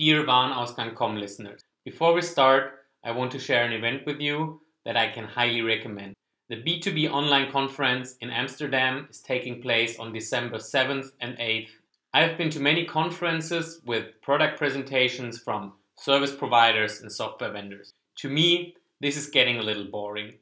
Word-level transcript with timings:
Dear 0.00 0.24
Warenausgang.com 0.24 1.16
listeners, 1.16 1.60
before 1.84 2.14
we 2.14 2.22
start, 2.22 2.86
I 3.04 3.10
want 3.10 3.30
to 3.32 3.38
share 3.38 3.66
an 3.66 3.74
event 3.74 4.06
with 4.06 4.18
you 4.18 4.62
that 4.86 4.96
I 4.96 5.08
can 5.08 5.24
highly 5.24 5.60
recommend. 5.60 6.14
The 6.48 6.56
B2B 6.56 7.10
online 7.10 7.52
conference 7.52 8.14
in 8.22 8.30
Amsterdam 8.30 9.08
is 9.10 9.20
taking 9.20 9.60
place 9.60 9.98
on 9.98 10.14
December 10.14 10.56
7th 10.56 11.08
and 11.20 11.36
8th. 11.36 11.68
I 12.14 12.22
have 12.22 12.38
been 12.38 12.48
to 12.48 12.60
many 12.60 12.86
conferences 12.86 13.82
with 13.84 14.18
product 14.22 14.56
presentations 14.56 15.38
from 15.38 15.74
service 15.98 16.34
providers 16.34 17.02
and 17.02 17.12
software 17.12 17.52
vendors. 17.52 17.92
To 18.20 18.30
me, 18.30 18.76
this 19.02 19.18
is 19.18 19.26
getting 19.26 19.58
a 19.58 19.62
little 19.62 19.84
boring. 19.84 20.32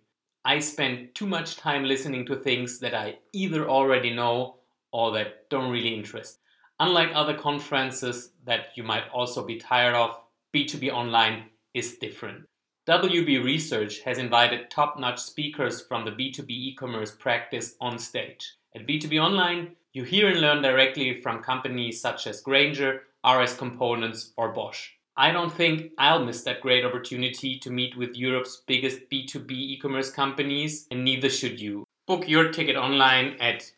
I 0.45 0.61
spend 0.61 1.17
too 1.17 1.27
much 1.27 1.57
time 1.57 1.83
listening 1.83 2.27
to 2.27 2.37
things 2.37 2.79
that 2.79 2.95
I 2.95 3.19
either 3.33 3.69
already 3.69 4.15
know 4.15 4.59
or 4.93 5.11
that 5.15 5.51
don't 5.51 5.73
really 5.73 5.97
interest. 5.97 6.38
Unlike 6.81 7.11
other 7.15 7.35
conferences 7.35 8.31
that 8.45 8.69
you 8.77 8.85
might 8.85 9.09
also 9.13 9.45
be 9.45 9.57
tired 9.57 9.95
of, 9.95 10.17
B2B 10.55 10.93
Online 10.93 11.47
is 11.75 11.99
different. 11.99 12.45
WB 12.89 13.45
Research 13.45 14.01
has 14.01 14.19
invited 14.19 14.71
top 14.71 14.99
notch 14.99 15.19
speakers 15.19 15.81
from 15.83 16.05
the 16.05 16.13
B2B 16.13 16.51
e 16.51 16.75
commerce 16.75 17.11
practice 17.11 17.75
on 17.81 17.99
stage. 17.99 18.55
At 18.77 18.87
B2B 18.87 19.21
Online, 19.21 19.73
you 19.93 20.05
hear 20.05 20.29
and 20.29 20.41
learn 20.41 20.63
directly 20.63 21.21
from 21.21 21.43
companies 21.43 22.01
such 22.01 22.29
as 22.29 22.41
Grainger, 22.41 23.03
RS 23.27 23.57
Components, 23.57 24.33
or 24.37 24.53
Bosch. 24.53 24.91
I 25.17 25.33
don't 25.33 25.53
think 25.53 25.91
I'll 25.99 26.25
miss 26.25 26.45
that 26.45 26.61
great 26.61 26.85
opportunity 26.85 27.59
to 27.59 27.71
meet 27.71 27.97
with 27.97 28.15
Europe's 28.15 28.63
biggest 28.69 29.11
B2B 29.11 29.51
e 29.51 29.79
commerce 29.83 30.11
companies, 30.11 30.87
and 30.93 31.05
neither 31.05 31.29
should 31.29 31.61
you. 31.61 31.85
Book 32.07 32.29
your 32.29 32.53
ticket 32.53 32.77
online 32.77 33.37
at 33.41 33.71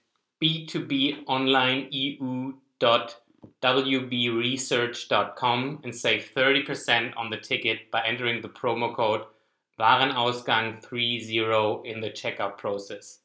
b2bonlineu.wbresearch.com 2.81 5.81
and 5.84 5.95
save 5.95 6.31
30% 6.34 7.12
on 7.17 7.31
the 7.31 7.37
ticket 7.37 7.89
by 7.91 8.05
entering 8.06 8.42
the 8.42 8.48
promo 8.48 8.92
code 8.95 9.22
Warenausgang30 9.78 11.87
in 11.87 12.00
the 12.00 12.11
checkout 12.11 12.59
process. 12.59 13.20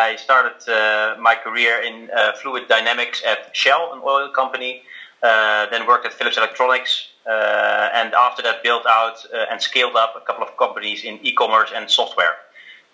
I 0.07 0.15
started 0.17 0.67
uh, 0.67 1.15
my 1.21 1.35
career 1.35 1.79
in 1.83 2.09
fluid 2.41 2.67
dynamics 2.67 3.21
at 3.23 3.55
Shell, 3.55 3.91
an 3.93 4.01
oil 4.03 4.29
company. 4.29 4.81
then 5.21 5.85
worked 5.85 6.07
at 6.07 6.13
Philips 6.13 6.37
Electronics, 6.37 7.09
and 7.27 8.15
after 8.15 8.41
that, 8.41 8.63
built 8.63 8.87
out 8.87 9.17
and 9.51 9.61
scaled 9.61 9.95
up 9.95 10.15
a 10.17 10.21
couple 10.21 10.43
of 10.43 10.57
companies 10.57 11.03
in 11.03 11.19
e-commerce 11.21 11.69
and 11.75 11.87
software. 11.87 12.35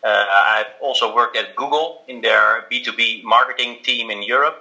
Uh, 0.03 0.25
I've 0.29 0.73
also 0.81 1.15
worked 1.15 1.37
at 1.37 1.55
Google 1.55 2.03
in 2.07 2.21
their 2.21 2.65
B2B 2.69 3.23
marketing 3.23 3.79
team 3.83 4.09
in 4.09 4.21
Europe 4.21 4.59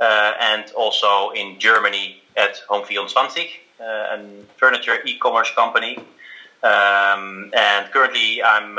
uh, 0.00 0.32
and 0.40 0.70
also 0.72 1.30
in 1.30 1.58
Germany 1.60 2.20
at 2.36 2.60
Home24, 2.68 3.48
uh, 3.80 3.84
a 3.84 4.18
furniture 4.56 4.98
e-commerce 5.04 5.50
company. 5.54 5.98
Um, 6.62 7.50
and 7.54 7.90
currently 7.92 8.42
I'm 8.42 8.78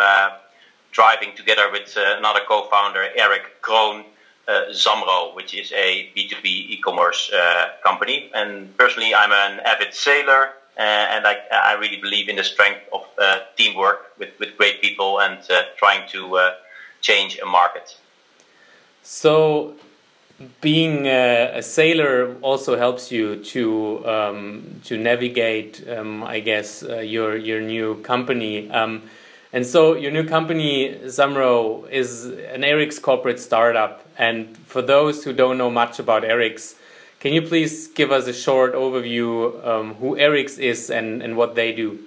driving 0.91 1.36
together 1.36 1.69
with 1.72 1.94
another 1.97 2.41
co-founder, 2.47 3.09
Eric 3.16 3.62
Kroon, 3.62 4.06
uh, 4.47 4.66
Zamro, 4.72 5.34
which 5.35 5.53
is 5.53 5.72
a 5.72 6.09
B2B 6.16 6.46
e-commerce 6.46 7.31
uh, 7.31 7.70
company. 7.84 8.30
And 8.34 8.75
personally, 8.78 9.14
I'm 9.16 9.31
an 9.31 9.59
avid 9.62 9.94
sailor, 9.94 10.47
uh, 10.47 10.50
and 10.78 11.28
I, 11.28 11.35
I 11.51 11.73
really 11.73 11.97
believe 11.97 12.29
in 12.29 12.35
the 12.35 12.44
strength 12.44 12.81
of 12.91 13.06
uh, 13.19 13.39
teamwork 13.56 14.13
with, 14.17 14.29
with 14.39 14.57
great 14.57 14.81
people 14.81 15.19
and 15.22 15.39
uh, 15.50 15.63
trying 15.78 16.07
to 16.09 16.53
change 17.01 17.38
a 17.38 17.45
market. 17.45 17.97
So, 19.03 19.75
being 20.61 21.06
a, 21.06 21.57
a, 21.57 21.61
sailor 21.61 22.35
also 22.41 22.78
helps 22.78 23.11
you 23.11 23.44
to 23.44 24.07
um, 24.07 24.81
to 24.85 24.97
navigate, 24.97 25.85
um, 25.89 26.23
I 26.23 26.39
guess, 26.39 26.84
uh, 26.84 27.00
your 27.00 27.35
your 27.35 27.61
new 27.61 28.01
company. 28.01 28.72
Um, 28.72 29.03
and 29.51 29.66
so, 29.66 29.95
your 29.95 30.11
new 30.11 30.23
company, 30.23 30.95
Zamro, 31.03 31.88
is 31.90 32.25
an 32.25 32.61
Eriks 32.61 33.00
corporate 33.00 33.40
startup. 33.40 34.05
And 34.17 34.57
for 34.57 34.81
those 34.81 35.23
who 35.23 35.34
don't 35.34 35.57
know 35.57 35.69
much 35.69 36.00
about 36.00 36.23
Eriks, 36.23 36.75
can 37.23 37.31
you 37.31 37.41
please 37.41 37.88
give 37.88 38.11
us 38.11 38.28
a 38.28 38.34
short 38.34 38.73
overview 38.73 39.66
um, 39.66 39.94
who 39.94 40.17
Eriks 40.17 40.59
is 40.59 40.89
and, 40.89 41.23
and 41.23 41.38
what 41.38 41.56
they 41.56 41.72
do? 41.72 41.97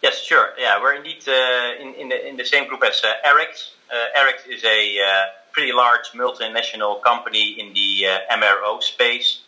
Yes, 0.00 0.22
sure. 0.22 0.50
Yeah, 0.56 0.80
we're 0.80 0.94
indeed 0.94 1.24
uh, 1.26 1.82
in, 1.82 1.94
in, 1.94 2.08
the, 2.08 2.28
in 2.28 2.36
the 2.36 2.44
same 2.44 2.68
group 2.68 2.84
as 2.84 3.02
uh, 3.02 3.28
Eriks. 3.28 3.70
Uh, 3.90 4.20
Eriks 4.20 4.48
is 4.48 4.62
a 4.62 5.00
uh, 5.00 5.26
pretty 5.50 5.72
large 5.72 6.12
multinational 6.14 7.02
company 7.02 7.58
in 7.58 7.74
the 7.74 8.06
uh, 8.06 8.36
MRO 8.36 8.80
space. 8.80 9.40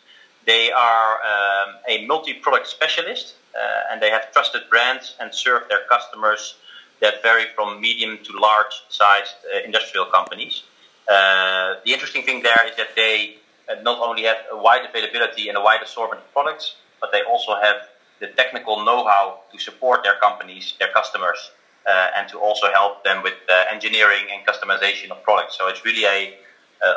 They 0.44 0.72
are 0.72 1.12
um, 1.22 1.76
a 1.88 2.04
multi-product 2.06 2.66
specialist 2.66 3.34
uh, 3.54 3.92
and 3.92 4.02
they 4.02 4.10
have 4.10 4.32
trusted 4.32 4.62
brands 4.68 5.14
and 5.20 5.32
serve 5.32 5.68
their 5.68 5.84
customers 5.88 6.56
that 7.00 7.22
vary 7.22 7.44
from 7.54 7.80
medium 7.80 8.18
to 8.24 8.32
large-sized 8.40 9.36
uh, 9.54 9.60
industrial 9.64 10.06
companies. 10.06 10.64
the 11.06 11.92
interesting 11.92 12.24
thing 12.24 12.42
there 12.42 12.62
is 12.68 12.76
that 12.76 12.96
they 12.96 13.36
not 13.82 13.98
only 14.00 14.22
have 14.24 14.38
a 14.50 14.56
wide 14.56 14.84
availability 14.88 15.48
and 15.48 15.56
a 15.56 15.60
wide 15.60 15.82
assortment 15.82 16.22
of 16.22 16.32
products, 16.32 16.76
but 17.00 17.10
they 17.12 17.22
also 17.22 17.54
have 17.60 17.76
the 18.20 18.28
technical 18.28 18.84
know-how 18.84 19.40
to 19.52 19.58
support 19.58 20.04
their 20.04 20.16
companies, 20.20 20.74
their 20.78 20.92
customers, 20.92 21.50
uh, 21.86 22.16
and 22.16 22.28
to 22.28 22.38
also 22.38 22.70
help 22.70 23.02
them 23.04 23.22
with 23.22 23.34
uh, 23.48 23.64
engineering 23.70 24.24
and 24.32 24.46
customization 24.46 25.10
of 25.10 25.22
products. 25.24 25.58
So 25.58 25.68
it's 25.68 25.84
really 25.84 26.04
a, 26.04 26.34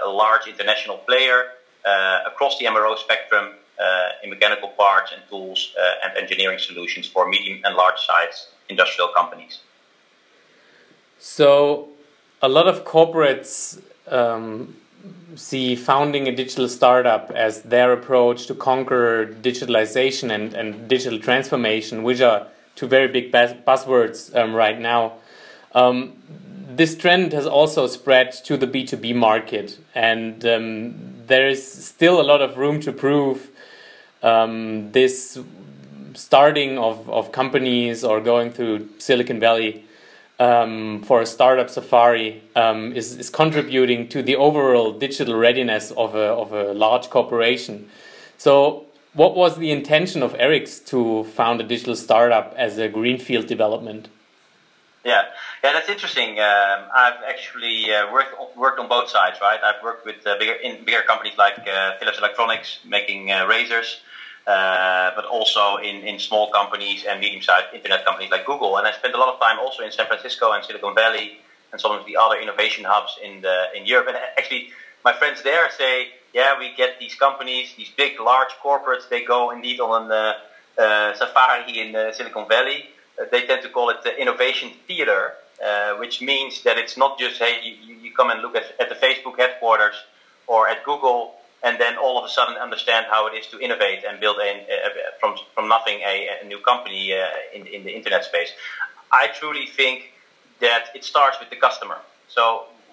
a 0.06 0.10
large 0.10 0.48
international 0.48 0.98
player 0.98 1.46
uh, 1.86 2.20
across 2.28 2.60
the 2.60 2.66
MRO 2.66 2.98
spectrum 2.98 3.54
uh, 3.80 4.10
in 4.24 4.30
mechanical 4.30 4.70
parts 4.70 5.12
and 5.12 5.22
tools 5.30 5.74
uh, 5.80 6.08
and 6.08 6.18
engineering 6.18 6.60
solutions 6.60 7.08
for 7.08 7.28
medium 7.28 7.62
and 7.64 7.76
large 7.76 8.00
size 8.00 8.48
industrial 8.70 9.10
companies. 9.10 9.60
So, 11.20 11.90
a 12.42 12.50
lot 12.50 12.68
of 12.68 12.86
corporates 12.86 13.82
um, 14.08 14.76
see 15.36 15.76
founding 15.76 16.28
a 16.28 16.36
digital 16.36 16.68
startup 16.68 17.32
as 17.32 17.64
their 17.64 17.92
approach 17.94 18.48
to 18.48 18.56
conquer 18.56 19.28
digitalization 19.42 20.34
and, 20.34 20.54
and 20.54 20.88
digital 20.88 21.20
transformation, 21.20 22.04
which 22.04 22.22
are 22.22 22.48
two 22.76 22.88
very 22.88 23.08
big 23.08 23.32
buzzwords 23.32 24.36
um, 24.36 24.54
right 24.54 24.80
now. 24.80 25.14
Um, 25.74 26.14
this 26.76 26.96
trend 26.96 27.34
has 27.34 27.46
also 27.46 27.88
spread 27.88 28.32
to 28.46 28.58
the 28.58 28.68
B2B 28.68 29.16
market, 29.16 29.80
and 29.94 30.46
um, 30.46 30.96
there 31.26 31.48
is 31.48 31.86
still 31.86 32.20
a 32.20 32.24
lot 32.24 32.42
of 32.42 32.58
room 32.58 32.82
to 32.82 32.92
prove 32.92 33.50
um, 34.24 34.92
this 34.92 35.40
starting 36.14 36.78
of, 36.78 37.10
of 37.10 37.32
companies 37.32 38.04
or 38.04 38.20
going 38.20 38.52
through 38.52 38.90
Silicon 38.98 39.40
Valley 39.40 39.86
um, 40.40 41.02
for 41.04 41.22
a 41.22 41.26
startup 41.26 41.70
safari 41.70 42.44
um, 42.56 42.94
is, 42.94 43.16
is 43.18 43.30
contributing 43.30 44.08
to 44.10 44.22
the 44.22 44.36
overall 44.36 44.92
digital 44.92 45.36
readiness 45.36 45.92
of 45.92 46.16
a, 46.16 46.28
of 46.34 46.52
a 46.52 46.74
large 46.74 47.10
corporation. 47.10 47.90
So, 48.38 48.86
what 49.14 49.36
was 49.36 49.58
the 49.58 49.72
intention 49.72 50.22
of 50.22 50.34
Eriks 50.34 50.86
to 50.88 51.24
found 51.24 51.62
a 51.62 51.64
digital 51.64 51.96
startup 51.96 52.54
as 52.58 52.78
a 52.78 52.90
greenfield 52.90 53.48
development? 53.48 54.10
Yeah, 55.06 55.26
yeah, 55.64 55.72
that's 55.72 55.88
interesting. 55.88 56.40
Um, 56.40 56.80
I've 56.94 57.22
actually 57.30 57.94
uh, 57.94 58.12
worked 58.12 58.36
worked 58.58 58.80
on 58.80 58.90
both 58.90 59.08
sides, 59.10 59.38
right? 59.40 59.60
I've 59.64 59.82
worked 59.84 60.04
with 60.06 60.26
uh, 60.26 60.36
bigger 60.40 60.54
in 60.54 60.84
bigger 60.84 61.04
companies 61.04 61.38
like 61.38 61.60
uh, 61.68 61.98
Philips 62.00 62.18
Electronics, 62.18 62.80
making 62.84 63.32
uh, 63.32 63.46
razors, 63.46 64.02
uh, 64.48 65.12
but 65.16 65.26
also 65.26 65.78
in, 65.78 66.04
in 66.04 66.20
small 66.20 66.52
companies 66.52 67.04
and 67.04 67.20
medium-sized 67.20 67.74
internet 67.74 68.06
companies 68.06 68.30
like 68.30 68.46
Google. 68.46 68.78
And 68.78 68.88
I 68.88 68.92
spent 68.92 69.16
a 69.16 69.18
lot 69.18 69.34
of 69.34 69.40
time 69.40 69.60
also 69.60 69.84
in 69.84 69.92
San 69.92 70.06
Francisco 70.06 70.52
and 70.52 70.64
Silicon 70.64 70.94
Valley 70.94 71.40
and 71.72 71.82
some 71.82 71.92
of 71.92 72.06
the 72.06 72.16
other 72.18 72.38
innovation 72.38 72.84
hubs 72.84 73.18
in 73.24 73.42
the 73.42 73.68
in 73.76 73.86
Europe. 73.86 74.08
And 74.10 74.18
actually, 74.38 74.70
my 75.04 75.14
friends 75.14 75.42
there 75.42 75.70
say, 75.72 76.10
yeah, 76.34 76.60
we 76.60 76.74
get 76.76 77.00
these 77.00 77.16
companies, 77.16 77.74
these 77.76 77.90
big, 77.90 78.20
large 78.20 78.52
corporates. 78.64 79.10
They 79.10 79.24
go 79.24 79.52
indeed 79.52 79.80
on 79.80 80.12
a 80.12 80.36
uh, 80.78 81.14
safari 81.16 81.80
in 81.80 82.14
Silicon 82.14 82.48
Valley. 82.48 82.90
Uh, 83.20 83.26
they 83.32 83.46
tend 83.46 83.62
to 83.64 83.70
call 83.70 83.90
it 83.90 84.04
the 84.04 84.16
innovation 84.16 84.74
theater, 84.88 85.34
uh, 85.64 85.94
which 85.96 86.22
means 86.22 86.62
that 86.64 86.78
it's 86.78 86.98
not 86.98 87.18
just 87.18 87.38
hey, 87.40 87.62
you, 87.64 87.96
you 87.96 88.12
come 88.12 88.30
and 88.30 88.42
look 88.42 88.56
at, 88.56 88.66
at 88.80 88.90
the 88.90 88.96
Facebook 88.96 89.38
headquarters 89.38 89.96
or 90.48 90.68
at 90.68 90.84
Google 90.84 91.36
and 91.66 91.74
then 91.80 91.94
all 91.98 92.16
of 92.20 92.24
a 92.30 92.32
sudden 92.38 92.56
understand 92.68 93.04
how 93.14 93.22
it 93.30 93.34
is 93.40 93.46
to 93.48 93.56
innovate 93.66 94.02
and 94.08 94.20
build 94.24 94.38
a, 94.40 94.52
a, 94.76 94.90
from 95.20 95.32
from 95.56 95.66
nothing 95.76 95.98
a, 96.14 96.16
a 96.42 96.46
new 96.52 96.60
company 96.72 97.04
uh, 97.14 97.56
in 97.56 97.62
in 97.76 97.82
the 97.88 97.94
internet 98.00 98.24
space. 98.32 98.52
I 99.12 99.24
truly 99.40 99.66
think 99.80 99.98
that 100.66 100.84
it 100.98 101.04
starts 101.04 101.36
with 101.42 101.50
the 101.54 101.60
customer. 101.68 101.98
So 102.28 102.44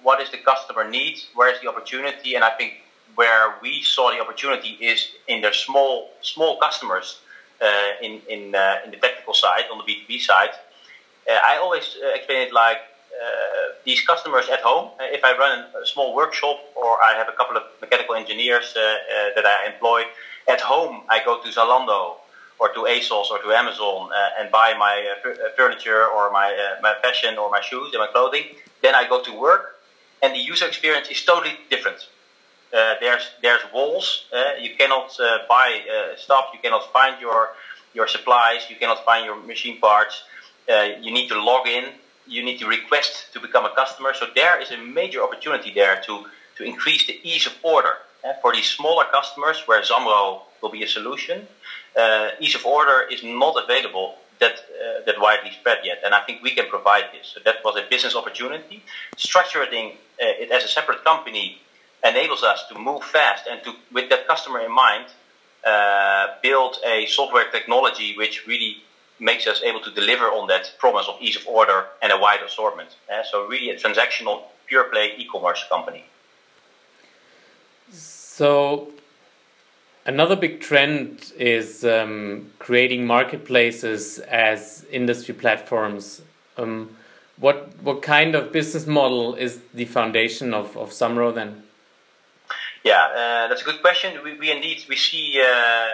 what 0.02 0.20
is 0.24 0.28
the 0.30 0.38
customer 0.50 0.84
needs? 0.98 1.18
Where 1.38 1.50
is 1.54 1.58
the 1.62 1.68
opportunity? 1.72 2.30
And 2.36 2.44
I 2.50 2.50
think 2.58 2.70
where 3.14 3.46
we 3.64 3.72
saw 3.82 4.10
the 4.10 4.20
opportunity 4.24 4.72
is 4.92 4.98
in 5.32 5.38
their 5.44 5.52
small 5.66 5.94
small 6.32 6.52
customers 6.66 7.06
uh, 7.66 7.92
in 8.06 8.12
in 8.34 8.54
uh, 8.54 8.84
in 8.84 8.90
the 8.90 9.00
technical 9.06 9.34
side 9.34 9.64
on 9.70 9.76
the 9.78 9.84
B 9.84 9.92
two 10.00 10.06
B 10.06 10.18
side. 10.18 10.54
Uh, 11.28 11.38
I 11.50 11.56
always 11.64 11.86
uh, 12.02 12.18
explain 12.18 12.40
it 12.48 12.52
like 12.52 12.80
these 13.84 14.00
customers 14.00 14.48
at 14.48 14.60
home. 14.60 14.90
Uh, 14.98 15.04
if 15.04 15.24
I 15.24 15.32
run 15.36 15.66
a 15.82 15.86
small 15.86 16.14
workshop 16.14 16.58
or 16.74 17.02
I 17.02 17.14
have 17.14 17.28
a 17.28 17.32
couple 17.32 17.56
of 17.56 17.64
mechanical 17.80 18.14
engineers 18.14 18.74
uh, 18.76 18.96
that 19.34 19.44
I 19.46 19.66
employ 19.66 20.04
at 20.48 20.60
home, 20.60 21.02
I 21.08 21.20
go 21.20 21.36
to 21.36 21.48
Zalando 21.48 22.16
or 22.58 22.68
to 22.70 22.80
ASOS 22.80 23.30
or 23.30 23.38
to 23.40 23.52
Amazon 23.52 24.10
and 24.38 24.50
buy 24.50 24.72
my 24.74 24.96
furniture 25.56 26.04
or 26.06 26.30
my 26.30 26.48
my 26.80 26.94
fashion 27.02 27.36
or 27.38 27.50
my 27.50 27.60
shoes 27.60 27.90
and 27.92 28.00
my 28.00 28.06
clothing. 28.06 28.44
Then 28.82 28.94
I 28.94 29.04
go 29.04 29.18
to 29.20 29.32
work, 29.32 29.64
and 30.22 30.34
the 30.34 30.38
user 30.38 30.66
experience 30.66 31.08
is 31.08 31.20
totally 31.22 31.54
different. 31.70 32.06
Uh, 32.72 32.94
there's 33.00 33.24
there's 33.42 33.62
walls. 33.72 34.24
Uh, 34.32 34.52
you 34.58 34.70
cannot 34.78 35.08
uh, 35.20 35.38
buy 35.48 35.70
stuff. 36.16 36.46
You 36.52 36.60
cannot 36.60 36.84
find 36.92 37.20
your 37.20 37.50
your 37.94 38.06
supplies. 38.06 38.70
You 38.70 38.76
cannot 38.76 39.04
find 39.04 39.24
your 39.24 39.36
machine 39.36 39.76
parts. 39.78 40.22
you 41.04 41.10
need 41.16 41.28
to 41.28 41.38
log 41.50 41.66
in 41.66 41.84
you 42.26 42.42
need 42.44 42.58
to 42.58 42.66
request 42.66 43.32
to 43.32 43.40
become 43.40 43.64
a 43.64 43.74
customer. 43.74 44.12
So 44.14 44.26
there 44.34 44.60
is 44.60 44.70
a 44.70 44.76
major 44.76 45.22
opportunity 45.22 45.72
there 45.74 46.00
to, 46.06 46.26
to 46.56 46.64
increase 46.64 47.06
the 47.06 47.18
ease 47.22 47.46
of 47.46 47.54
order. 47.62 47.94
Uh, 48.24 48.34
for 48.40 48.54
these 48.54 48.70
smaller 48.70 49.04
customers, 49.10 49.62
where 49.66 49.82
Zamro 49.82 50.42
will 50.60 50.70
be 50.70 50.84
a 50.84 50.86
solution, 50.86 51.48
uh, 51.96 52.30
ease 52.38 52.54
of 52.54 52.64
order 52.64 53.02
is 53.10 53.22
not 53.24 53.56
available 53.62 54.14
that 54.38 54.52
uh, 54.52 55.04
that 55.06 55.20
widely 55.20 55.50
spread 55.50 55.78
yet, 55.84 55.98
and 56.04 56.14
I 56.14 56.20
think 56.20 56.42
we 56.42 56.52
can 56.52 56.66
provide 56.68 57.06
this. 57.12 57.32
So 57.34 57.40
that 57.44 57.56
was 57.64 57.76
a 57.76 57.84
business 57.90 58.14
opportunity. 58.14 58.82
Structuring 59.16 59.94
it 60.18 60.50
as 60.52 60.64
a 60.64 60.68
separate 60.68 61.02
company 61.04 61.60
enables 62.04 62.42
us 62.44 62.64
to 62.68 62.78
move 62.78 63.02
fast 63.02 63.46
and 63.48 63.62
to, 63.64 63.74
with 63.92 64.08
that 64.10 64.26
customer 64.28 64.60
in 64.60 64.72
mind, 64.72 65.06
build 66.42 66.78
a 66.84 67.06
software 67.06 67.50
technology 67.50 68.16
which 68.16 68.46
really 68.46 68.82
makes 69.22 69.46
us 69.46 69.62
able 69.62 69.80
to 69.80 69.90
deliver 69.90 70.24
on 70.24 70.48
that 70.48 70.74
promise 70.78 71.06
of 71.08 71.16
ease 71.20 71.36
of 71.36 71.46
order 71.46 71.86
and 72.02 72.10
a 72.12 72.18
wide 72.18 72.40
assortment. 72.44 72.90
Uh, 73.10 73.22
so 73.22 73.46
really 73.46 73.70
a 73.70 73.76
transactional 73.76 74.42
pure 74.66 74.84
play 74.84 75.14
e-commerce 75.16 75.64
company. 75.68 76.04
So 77.90 78.88
another 80.04 80.34
big 80.34 80.60
trend 80.60 81.32
is 81.38 81.84
um, 81.84 82.50
creating 82.58 83.06
marketplaces 83.06 84.18
as 84.18 84.84
industry 84.90 85.34
platforms. 85.34 86.22
Um, 86.58 86.96
what 87.36 87.70
what 87.82 88.02
kind 88.02 88.34
of 88.34 88.52
business 88.52 88.86
model 88.86 89.34
is 89.34 89.60
the 89.72 89.84
foundation 89.84 90.52
of 90.52 90.76
of 90.76 90.90
Zamro 90.90 91.32
then? 91.32 91.62
Yeah, 92.84 93.02
uh, 93.04 93.48
that's 93.48 93.62
a 93.62 93.64
good 93.64 93.80
question. 93.80 94.22
We, 94.24 94.34
we 94.38 94.50
indeed 94.50 94.84
we 94.88 94.96
see. 94.96 95.40
Uh, 95.40 95.86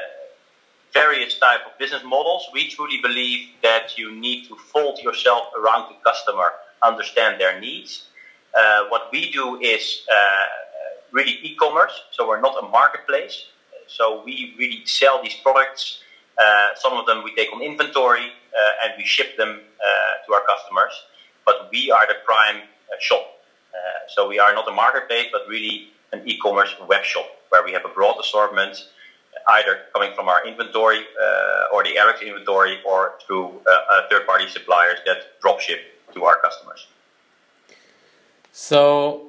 various 0.92 1.38
type 1.38 1.60
of 1.66 1.76
business 1.78 2.02
models. 2.04 2.46
We 2.52 2.68
truly 2.68 3.00
believe 3.02 3.48
that 3.62 3.98
you 3.98 4.14
need 4.14 4.48
to 4.48 4.56
fold 4.56 4.98
yourself 5.00 5.48
around 5.58 5.92
the 5.92 5.96
customer, 6.10 6.52
understand 6.82 7.40
their 7.40 7.60
needs. 7.60 8.06
Uh, 8.56 8.84
what 8.88 9.08
we 9.12 9.30
do 9.30 9.60
is 9.60 10.02
uh, 10.10 10.44
really 11.12 11.38
e-commerce, 11.42 11.92
so 12.12 12.26
we're 12.26 12.40
not 12.40 12.56
a 12.62 12.66
marketplace. 12.68 13.44
So 13.86 14.22
we 14.24 14.54
really 14.58 14.82
sell 14.84 15.22
these 15.22 15.34
products. 15.42 16.00
Uh, 16.38 16.68
some 16.76 16.92
of 16.94 17.06
them 17.06 17.24
we 17.24 17.34
take 17.34 17.52
on 17.52 17.62
inventory 17.62 18.26
uh, 18.58 18.84
and 18.84 18.92
we 18.96 19.04
ship 19.04 19.36
them 19.36 19.50
uh, 19.58 20.26
to 20.26 20.34
our 20.34 20.42
customers. 20.46 20.92
But 21.44 21.68
we 21.72 21.90
are 21.90 22.06
the 22.06 22.16
prime 22.24 22.62
uh, 22.62 22.96
shop. 23.00 23.34
so 24.14 24.26
we 24.26 24.38
are 24.38 24.54
not 24.54 24.66
a 24.66 24.72
marketplace, 24.72 25.28
but 25.30 25.42
really 25.48 25.88
an 26.12 26.22
e-commerce 26.26 26.74
web 26.88 27.04
shop 27.04 27.28
where 27.50 27.62
we 27.62 27.72
have 27.72 27.84
a 27.84 27.92
broad 27.98 28.16
assortment 28.18 28.74
either 29.48 29.80
coming 29.92 30.12
from 30.14 30.28
our 30.28 30.46
inventory 30.46 30.98
uh, 30.98 31.74
or 31.74 31.82
the 31.84 31.94
Eriks 31.96 32.26
inventory 32.26 32.78
or 32.86 33.14
through 33.26 33.60
uh, 33.70 34.02
third-party 34.10 34.48
suppliers 34.48 34.98
that 35.06 35.40
drop 35.40 35.60
ship 35.60 35.80
to 36.14 36.24
our 36.24 36.38
customers. 36.40 36.86
So 38.52 39.28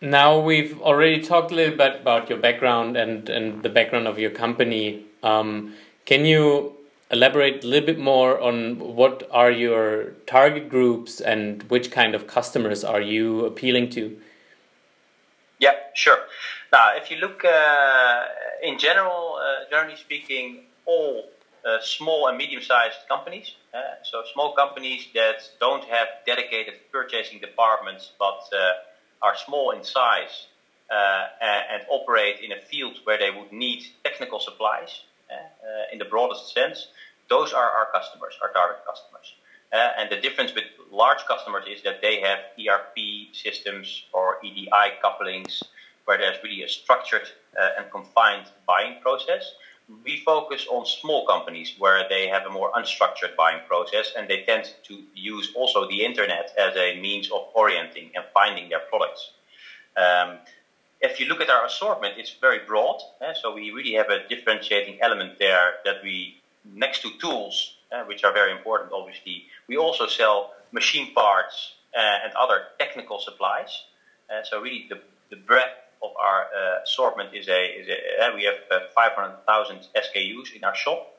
now 0.00 0.38
we've 0.38 0.80
already 0.80 1.20
talked 1.22 1.50
a 1.50 1.54
little 1.54 1.76
bit 1.76 2.00
about 2.00 2.28
your 2.28 2.38
background 2.38 2.96
and, 2.96 3.28
and 3.28 3.62
the 3.62 3.68
background 3.68 4.06
of 4.06 4.18
your 4.18 4.30
company. 4.30 5.04
Um, 5.22 5.74
can 6.04 6.24
you 6.24 6.74
elaborate 7.10 7.64
a 7.64 7.66
little 7.66 7.86
bit 7.86 7.98
more 7.98 8.40
on 8.40 8.78
what 8.78 9.28
are 9.30 9.50
your 9.50 10.10
target 10.26 10.68
groups 10.68 11.20
and 11.20 11.62
which 11.64 11.90
kind 11.90 12.14
of 12.14 12.26
customers 12.26 12.84
are 12.84 13.00
you 13.00 13.44
appealing 13.46 13.90
to? 13.90 14.18
Yeah, 15.58 15.74
sure. 15.94 16.18
Now, 16.72 16.96
if 16.96 17.10
you 17.10 17.18
look 17.18 17.44
uh, 17.44 18.24
in 18.64 18.78
general, 18.78 19.38
uh, 19.38 19.68
generally 19.70 19.96
speaking, 19.96 20.64
all 20.86 21.28
uh, 21.64 21.78
small 21.82 22.28
and 22.28 22.36
medium-sized 22.36 22.98
companies, 23.08 23.52
uh, 23.74 23.78
so 24.02 24.22
small 24.32 24.54
companies 24.54 25.06
that 25.14 25.36
don't 25.60 25.84
have 25.84 26.08
dedicated 26.26 26.74
purchasing 26.90 27.38
departments 27.40 28.12
but 28.18 28.42
uh, 28.52 28.72
are 29.22 29.36
small 29.36 29.70
in 29.70 29.84
size 29.84 30.46
uh, 30.90 31.26
and, 31.40 31.64
and, 31.72 31.82
operate 31.88 32.40
in 32.40 32.52
a 32.52 32.60
field 32.70 32.94
where 33.04 33.18
they 33.18 33.30
would 33.30 33.50
need 33.52 33.82
technical 34.04 34.40
supplies 34.40 35.02
in 35.92 35.98
the 35.98 36.04
broadest 36.04 36.52
sense, 36.52 36.88
those 37.28 37.52
are 37.52 37.70
our 37.78 37.88
customers, 37.92 38.34
our 38.42 38.52
target 38.52 38.78
customers. 38.86 39.34
and 39.72 40.10
the 40.10 40.20
difference 40.20 40.54
with 40.54 40.64
large 40.92 41.22
customers 41.26 41.64
is 41.66 41.82
that 41.82 42.00
they 42.02 42.20
have 42.20 42.38
ERP 42.60 42.96
systems 43.32 44.04
or 44.12 44.38
EDI 44.44 44.88
couplings 45.02 45.62
where 46.04 46.18
there's 46.18 46.42
really 46.42 46.62
a 46.62 46.68
structured 46.68 47.28
uh, 47.58 47.70
and 47.78 47.90
confined 47.90 48.46
buying 48.66 49.00
process. 49.00 49.54
We 50.04 50.22
focus 50.24 50.66
on 50.70 50.86
small 50.86 51.26
companies 51.26 51.74
where 51.78 52.08
they 52.08 52.28
have 52.28 52.46
a 52.46 52.50
more 52.50 52.70
unstructured 52.72 53.36
buying 53.36 53.60
process 53.68 54.12
and 54.16 54.28
they 54.28 54.42
tend 54.42 54.72
to 54.84 55.02
use 55.14 55.52
also 55.54 55.86
the 55.88 56.04
internet 56.04 56.52
as 56.56 56.74
a 56.76 56.98
means 56.98 57.30
of 57.30 57.48
orienting 57.54 58.10
and 58.14 58.24
finding 58.32 58.70
their 58.70 58.80
products. 58.80 59.30
Um, 59.96 60.38
if 61.00 61.20
you 61.20 61.26
look 61.26 61.42
at 61.42 61.50
our 61.50 61.66
assortment, 61.66 62.14
it's 62.16 62.34
very 62.40 62.60
broad. 62.60 63.00
Eh? 63.20 63.34
So 63.40 63.54
we 63.54 63.70
really 63.72 63.92
have 63.94 64.08
a 64.08 64.26
differentiating 64.26 65.00
element 65.02 65.38
there 65.38 65.74
that 65.84 66.02
we, 66.02 66.40
next 66.64 67.02
to 67.02 67.10
tools, 67.20 67.76
uh, 67.92 68.04
which 68.04 68.24
are 68.24 68.32
very 68.32 68.52
important, 68.52 68.90
obviously, 68.92 69.44
we 69.68 69.76
also 69.76 70.06
sell 70.06 70.54
machine 70.72 71.12
parts 71.14 71.74
uh, 71.94 72.24
and 72.24 72.32
other 72.34 72.62
technical 72.78 73.18
supplies. 73.18 73.82
Uh, 74.30 74.42
so 74.42 74.60
really 74.60 74.86
the, 74.88 74.98
the 75.30 75.36
breadth 75.36 75.83
of 76.04 76.12
our 76.16 76.42
uh, 76.44 76.82
assortment 76.84 77.34
is 77.34 77.48
a, 77.48 77.64
is 77.80 77.88
a 77.88 78.26
uh, 78.26 78.34
we 78.36 78.44
have 78.44 78.60
uh, 78.70 78.78
500,000 78.94 79.88
SKUs 79.96 80.54
in 80.56 80.64
our 80.64 80.74
shop. 80.74 81.10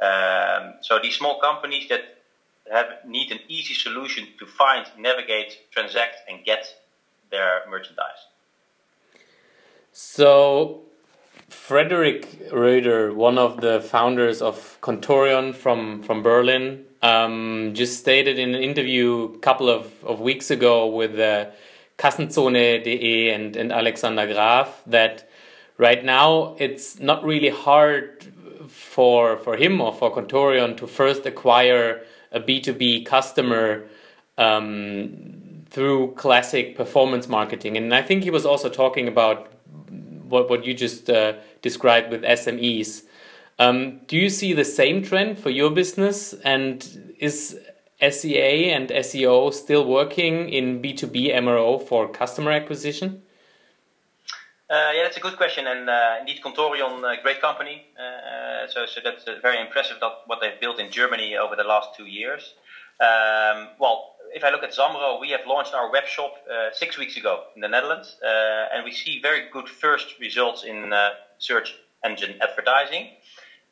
Um, 0.00 0.74
so 0.80 0.98
these 1.02 1.16
small 1.16 1.40
companies 1.40 1.88
that 1.88 2.02
have 2.70 2.86
need 3.06 3.32
an 3.32 3.40
easy 3.48 3.74
solution 3.74 4.28
to 4.38 4.46
find, 4.46 4.86
navigate, 4.98 5.58
transact, 5.72 6.16
and 6.28 6.44
get 6.44 6.64
their 7.30 7.62
merchandise. 7.68 8.26
So, 9.92 10.82
Frederick 11.48 12.50
Röder, 12.50 13.14
one 13.14 13.38
of 13.38 13.60
the 13.60 13.80
founders 13.80 14.40
of 14.40 14.78
Contorion 14.80 15.52
from 15.52 16.02
from 16.02 16.22
Berlin, 16.22 16.84
um, 17.02 17.72
just 17.74 17.98
stated 17.98 18.38
in 18.38 18.54
an 18.54 18.62
interview 18.62 19.32
a 19.34 19.38
couple 19.38 19.68
of, 19.68 19.92
of 20.04 20.20
weeks 20.20 20.50
ago 20.50 20.86
with 20.86 21.18
uh, 21.18 21.46
Kassenzone.de 22.00 23.30
and, 23.30 23.56
and 23.56 23.70
Alexander 23.70 24.26
Graf 24.26 24.82
that 24.86 25.28
right 25.76 26.02
now 26.02 26.56
it's 26.58 26.98
not 26.98 27.22
really 27.22 27.50
hard 27.50 28.26
for 28.68 29.36
for 29.36 29.56
him 29.56 29.80
or 29.80 29.92
for 29.92 30.10
Contorion 30.10 30.76
to 30.76 30.86
first 30.86 31.26
acquire 31.26 32.02
a 32.32 32.40
B2B 32.40 33.04
customer 33.04 33.86
um, 34.38 35.64
through 35.68 36.14
classic 36.14 36.74
performance 36.74 37.28
marketing. 37.28 37.76
And 37.76 37.94
I 37.94 38.02
think 38.02 38.24
he 38.24 38.30
was 38.30 38.46
also 38.46 38.70
talking 38.70 39.06
about 39.06 39.52
what, 40.28 40.48
what 40.48 40.64
you 40.64 40.72
just 40.72 41.10
uh, 41.10 41.34
described 41.60 42.10
with 42.10 42.22
SMEs. 42.22 43.02
Um, 43.58 44.00
do 44.06 44.16
you 44.16 44.30
see 44.30 44.54
the 44.54 44.64
same 44.64 45.02
trend 45.02 45.38
for 45.38 45.50
your 45.50 45.70
business? 45.70 46.32
And 46.44 47.14
is 47.18 47.58
SEA 48.00 48.70
and 48.70 48.88
SEO 48.88 49.52
still 49.52 49.84
working 49.84 50.48
in 50.48 50.80
B2B 50.80 51.34
MRO 51.34 51.80
for 51.86 52.08
customer 52.08 52.50
acquisition? 52.50 53.22
Uh, 54.70 54.92
yeah, 54.94 55.02
that's 55.02 55.16
a 55.16 55.20
good 55.20 55.36
question, 55.36 55.66
and 55.66 55.90
uh, 55.90 56.18
indeed, 56.20 56.40
Contorion, 56.40 57.02
a 57.02 57.20
great 57.20 57.40
company. 57.40 57.86
Uh, 57.98 58.68
so, 58.68 58.86
so 58.86 59.00
that's 59.02 59.24
uh, 59.26 59.34
very 59.42 59.60
impressive 59.60 59.96
that 60.00 60.12
what 60.26 60.38
they've 60.40 60.60
built 60.60 60.78
in 60.78 60.92
Germany 60.92 61.36
over 61.36 61.56
the 61.56 61.64
last 61.64 61.88
two 61.96 62.06
years. 62.06 62.54
Um, 63.00 63.70
well, 63.80 64.14
if 64.32 64.44
I 64.44 64.50
look 64.50 64.62
at 64.62 64.70
Zamro, 64.72 65.20
we 65.20 65.30
have 65.30 65.40
launched 65.44 65.74
our 65.74 65.90
web 65.90 66.06
shop 66.06 66.34
uh, 66.48 66.68
six 66.72 66.96
weeks 66.96 67.16
ago 67.16 67.46
in 67.56 67.62
the 67.62 67.68
Netherlands, 67.68 68.16
uh, 68.22 68.68
and 68.72 68.84
we 68.84 68.92
see 68.92 69.20
very 69.20 69.48
good 69.52 69.68
first 69.68 70.14
results 70.20 70.62
in 70.62 70.94
search 71.38 71.74
engine 72.04 72.36
advertising, 72.40 73.08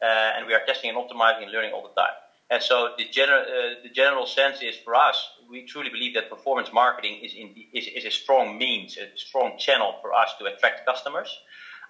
and 0.03 0.49
we 0.49 0.55
are 0.55 0.63
testing 0.67 0.91
and 0.91 0.99
optimizing 0.99 1.45
and 1.45 1.53
learning 1.53 1.73
all 1.73 1.83
the 1.83 2.01
time. 2.01 2.15
And 2.51 2.63
so 2.63 2.91
the 2.97 3.05
general 3.07 3.43
uh, 3.43 3.75
the 3.83 3.91
general 3.91 4.27
sense 4.27 4.63
is 4.63 4.77
for 4.77 4.95
us, 4.95 5.31
we 5.49 5.63
truly 5.63 5.91
believe 5.91 6.15
that 6.15 6.29
performance 6.31 6.71
marketing 6.73 7.19
is 7.23 7.35
in 7.35 7.53
is, 7.73 7.89
is 7.89 8.05
a 8.07 8.11
strong 8.11 8.57
means, 8.59 8.97
a 8.97 9.07
strong 9.17 9.53
channel 9.59 9.97
for 10.01 10.15
us 10.15 10.35
to 10.39 10.47
attract 10.47 10.85
customers. 10.87 11.41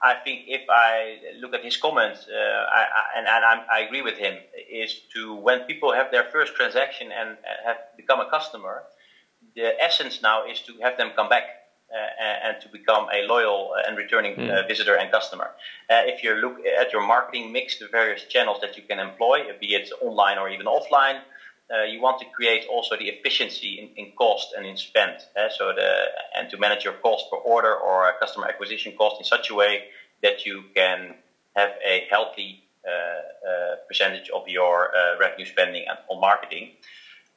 I 0.03 0.15
think 0.15 0.43
if 0.47 0.63
I 0.69 1.19
look 1.41 1.55
at 1.55 1.63
his 1.63 1.77
comments, 1.77 2.27
uh, 2.29 2.35
I, 2.79 2.83
I, 2.99 3.03
and, 3.19 3.27
and 3.29 3.63
i 3.71 3.81
agree 3.81 4.03
with 4.03 4.17
him, 4.17 4.43
is 4.71 5.01
to 5.15 5.35
when 5.35 5.61
people 5.61 5.93
have 5.93 6.11
their 6.11 6.25
first 6.25 6.55
transaction 6.55 7.11
and 7.13 7.39
have 7.65 7.79
become 7.97 8.21
a 8.21 8.25
customer, 8.27 8.85
the 9.55 9.75
essence 9.83 10.21
now 10.23 10.43
is 10.43 10.61
to 10.63 10.77
have 10.83 10.97
them 10.97 11.11
come 11.15 11.29
back 11.29 11.45
uh, 11.45 11.58
and 11.91 12.61
to 12.61 12.69
become 12.69 13.07
a 13.13 13.27
loyal 13.27 13.75
and 13.87 13.97
returning 13.97 14.37
mm. 14.37 14.69
visitor 14.69 14.95
and 14.95 15.11
customer. 15.11 15.51
Uh, 15.91 16.03
if 16.05 16.23
you 16.23 16.35
look 16.35 16.57
at 16.67 16.93
your 16.93 17.01
marketing 17.01 17.51
mix, 17.53 17.79
the 17.79 17.89
various 17.89 18.25
channels 18.25 18.59
that 18.61 18.77
you 18.77 18.83
can 18.83 18.99
employ, 18.99 19.45
be 19.61 19.75
it 19.75 19.91
online 20.03 20.39
or 20.39 20.49
even 20.51 20.67
offline, 20.67 21.21
uh, 21.71 21.83
you 21.83 22.01
want 22.01 22.19
to 22.19 22.27
create 22.35 22.67
also 22.67 22.97
the 22.97 23.09
efficiency 23.09 23.79
in, 23.79 23.89
in 24.03 24.13
cost 24.13 24.55
and 24.57 24.67
in 24.67 24.77
spend. 24.77 25.17
Uh, 25.37 25.49
so 25.51 25.73
the 25.75 26.07
and 26.35 26.49
to 26.51 26.57
manage 26.57 26.85
your 26.85 26.95
cost 26.95 27.27
per 27.31 27.37
order 27.37 27.75
or 27.75 28.13
customer 28.21 28.47
acquisition 28.49 28.93
cost 28.97 29.17
in 29.19 29.25
such 29.25 29.51
a 29.51 29.55
way 29.55 29.85
that 30.23 30.47
you 30.47 30.65
can 30.75 31.15
have 31.55 31.71
a 31.85 32.07
healthy 32.11 32.63
uh, 32.87 32.91
uh, 32.91 33.77
percentage 33.87 34.31
of 34.31 34.49
your 34.49 34.91
revenue 35.21 35.45
spending 35.45 35.85
and 35.89 35.99
on 36.09 36.21
marketing. 36.21 36.71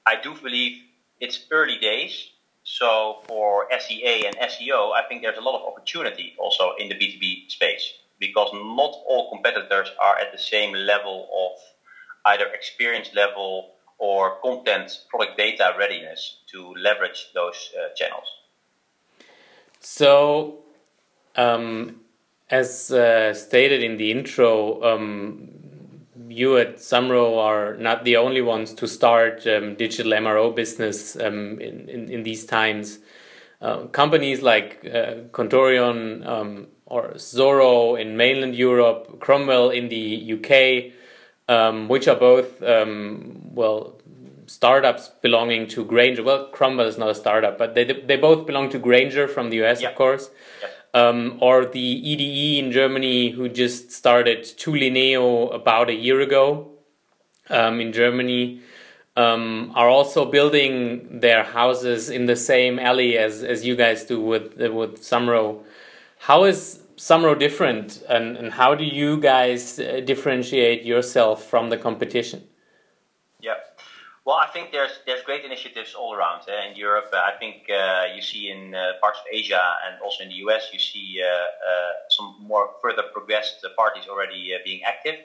I 0.05 0.15
do 0.21 0.33
believe 0.33 0.81
it's 1.19 1.45
early 1.51 1.77
days. 1.77 2.30
So 2.77 3.17
for 3.27 3.67
SEA 3.77 4.25
and 4.25 4.35
SEO, 4.37 4.93
I 4.93 5.03
think 5.09 5.23
there's 5.23 5.37
a 5.37 5.41
lot 5.41 5.59
of 5.59 5.67
opportunity 5.67 6.35
also 6.39 6.71
in 6.79 6.87
the 6.87 6.95
B2B 6.95 7.51
space 7.51 7.83
because 8.17 8.49
not 8.53 8.93
all 9.09 9.29
competitors 9.29 9.89
are 10.01 10.17
at 10.17 10.31
the 10.31 10.37
same 10.37 10.73
level 10.73 11.27
of 11.35 11.59
either 12.31 12.45
experience 12.53 13.09
level 13.13 13.71
or 13.97 14.39
content 14.41 14.99
product 15.09 15.37
data 15.37 15.73
readiness 15.77 16.37
to 16.51 16.73
leverage 16.75 17.27
those 17.33 17.71
uh, 17.75 17.93
channels. 17.93 18.27
So, 19.81 20.59
um, 21.35 21.99
as 22.49 22.89
uh, 22.89 23.33
stated 23.33 23.83
in 23.83 23.97
the 23.97 24.11
intro, 24.11 24.81
um, 24.81 25.49
you 26.31 26.57
at 26.57 26.77
Zamro 26.77 27.37
are 27.37 27.75
not 27.77 28.03
the 28.03 28.17
only 28.17 28.41
ones 28.41 28.73
to 28.75 28.87
start 28.87 29.45
um, 29.47 29.75
digital 29.75 30.13
MRO 30.13 30.55
business 30.55 31.15
um, 31.15 31.59
in, 31.59 31.89
in, 31.89 32.09
in, 32.09 32.23
these 32.23 32.45
times. 32.45 32.99
Uh, 33.61 33.85
companies 33.87 34.41
like 34.41 34.79
uh, 34.85 35.15
Contorion 35.31 36.25
um, 36.25 36.67
or 36.85 37.17
Zoro 37.17 37.95
in 37.95 38.17
mainland 38.17 38.55
Europe, 38.55 39.19
Cromwell 39.19 39.69
in 39.69 39.89
the 39.89 40.33
UK, 40.33 40.93
um, 41.47 41.87
which 41.87 42.07
are 42.07 42.15
both, 42.15 42.61
um, 42.63 43.41
well, 43.53 43.99
startups 44.47 45.09
belonging 45.21 45.67
to 45.67 45.85
Grainger. 45.85 46.23
Well, 46.23 46.47
Cromwell 46.47 46.87
is 46.87 46.97
not 46.97 47.09
a 47.09 47.15
startup, 47.15 47.57
but 47.57 47.75
they, 47.75 47.83
they 47.83 48.17
both 48.17 48.47
belong 48.47 48.69
to 48.71 48.79
Grainger 48.79 49.27
from 49.27 49.49
the 49.49 49.63
US, 49.63 49.83
of 49.83 49.95
course. 49.95 50.29
Um, 50.93 51.37
or 51.39 51.65
the 51.65 51.79
EDE 51.79 52.59
in 52.65 52.71
Germany, 52.73 53.29
who 53.29 53.47
just 53.47 53.91
started 53.91 54.43
Toolineo 54.43 55.53
about 55.55 55.89
a 55.89 55.93
year 55.93 56.19
ago 56.19 56.67
um, 57.49 57.79
in 57.79 57.93
Germany, 57.93 58.61
um, 59.15 59.71
are 59.75 59.87
also 59.87 60.25
building 60.25 61.19
their 61.21 61.43
houses 61.43 62.09
in 62.09 62.25
the 62.25 62.35
same 62.35 62.77
alley 62.77 63.17
as, 63.17 63.41
as 63.41 63.65
you 63.65 63.75
guys 63.75 64.03
do 64.03 64.19
with 64.19 64.57
with 64.57 65.01
Zamro. 65.01 65.63
How 66.19 66.43
is 66.43 66.81
Zamro 66.97 67.37
different, 67.37 68.03
and, 68.07 68.37
and 68.37 68.51
how 68.51 68.75
do 68.75 68.83
you 68.83 69.17
guys 69.19 69.79
uh, 69.79 70.01
differentiate 70.05 70.83
yourself 70.83 71.45
from 71.45 71.69
the 71.69 71.77
competition? 71.77 72.43
Well, 74.23 74.35
I 74.35 74.47
think 74.53 74.71
there's 74.71 74.99
there's 75.07 75.23
great 75.23 75.45
initiatives 75.45 75.95
all 75.95 76.13
around 76.13 76.43
eh? 76.47 76.69
in 76.69 76.75
Europe. 76.75 77.09
I 77.11 77.33
think 77.39 77.67
uh, 77.71 78.05
you 78.15 78.21
see 78.21 78.51
in 78.51 78.75
uh, 78.75 78.93
parts 79.01 79.17
of 79.17 79.25
Asia 79.31 79.61
and 79.85 79.99
also 79.99 80.23
in 80.23 80.29
the 80.29 80.39
US, 80.45 80.69
you 80.71 80.77
see 80.77 81.19
uh, 81.23 81.27
uh, 81.27 81.91
some 82.09 82.35
more 82.39 82.69
further 82.83 83.03
progressed 83.11 83.65
parties 83.75 84.05
already 84.07 84.53
being 84.63 84.83
active. 84.83 85.15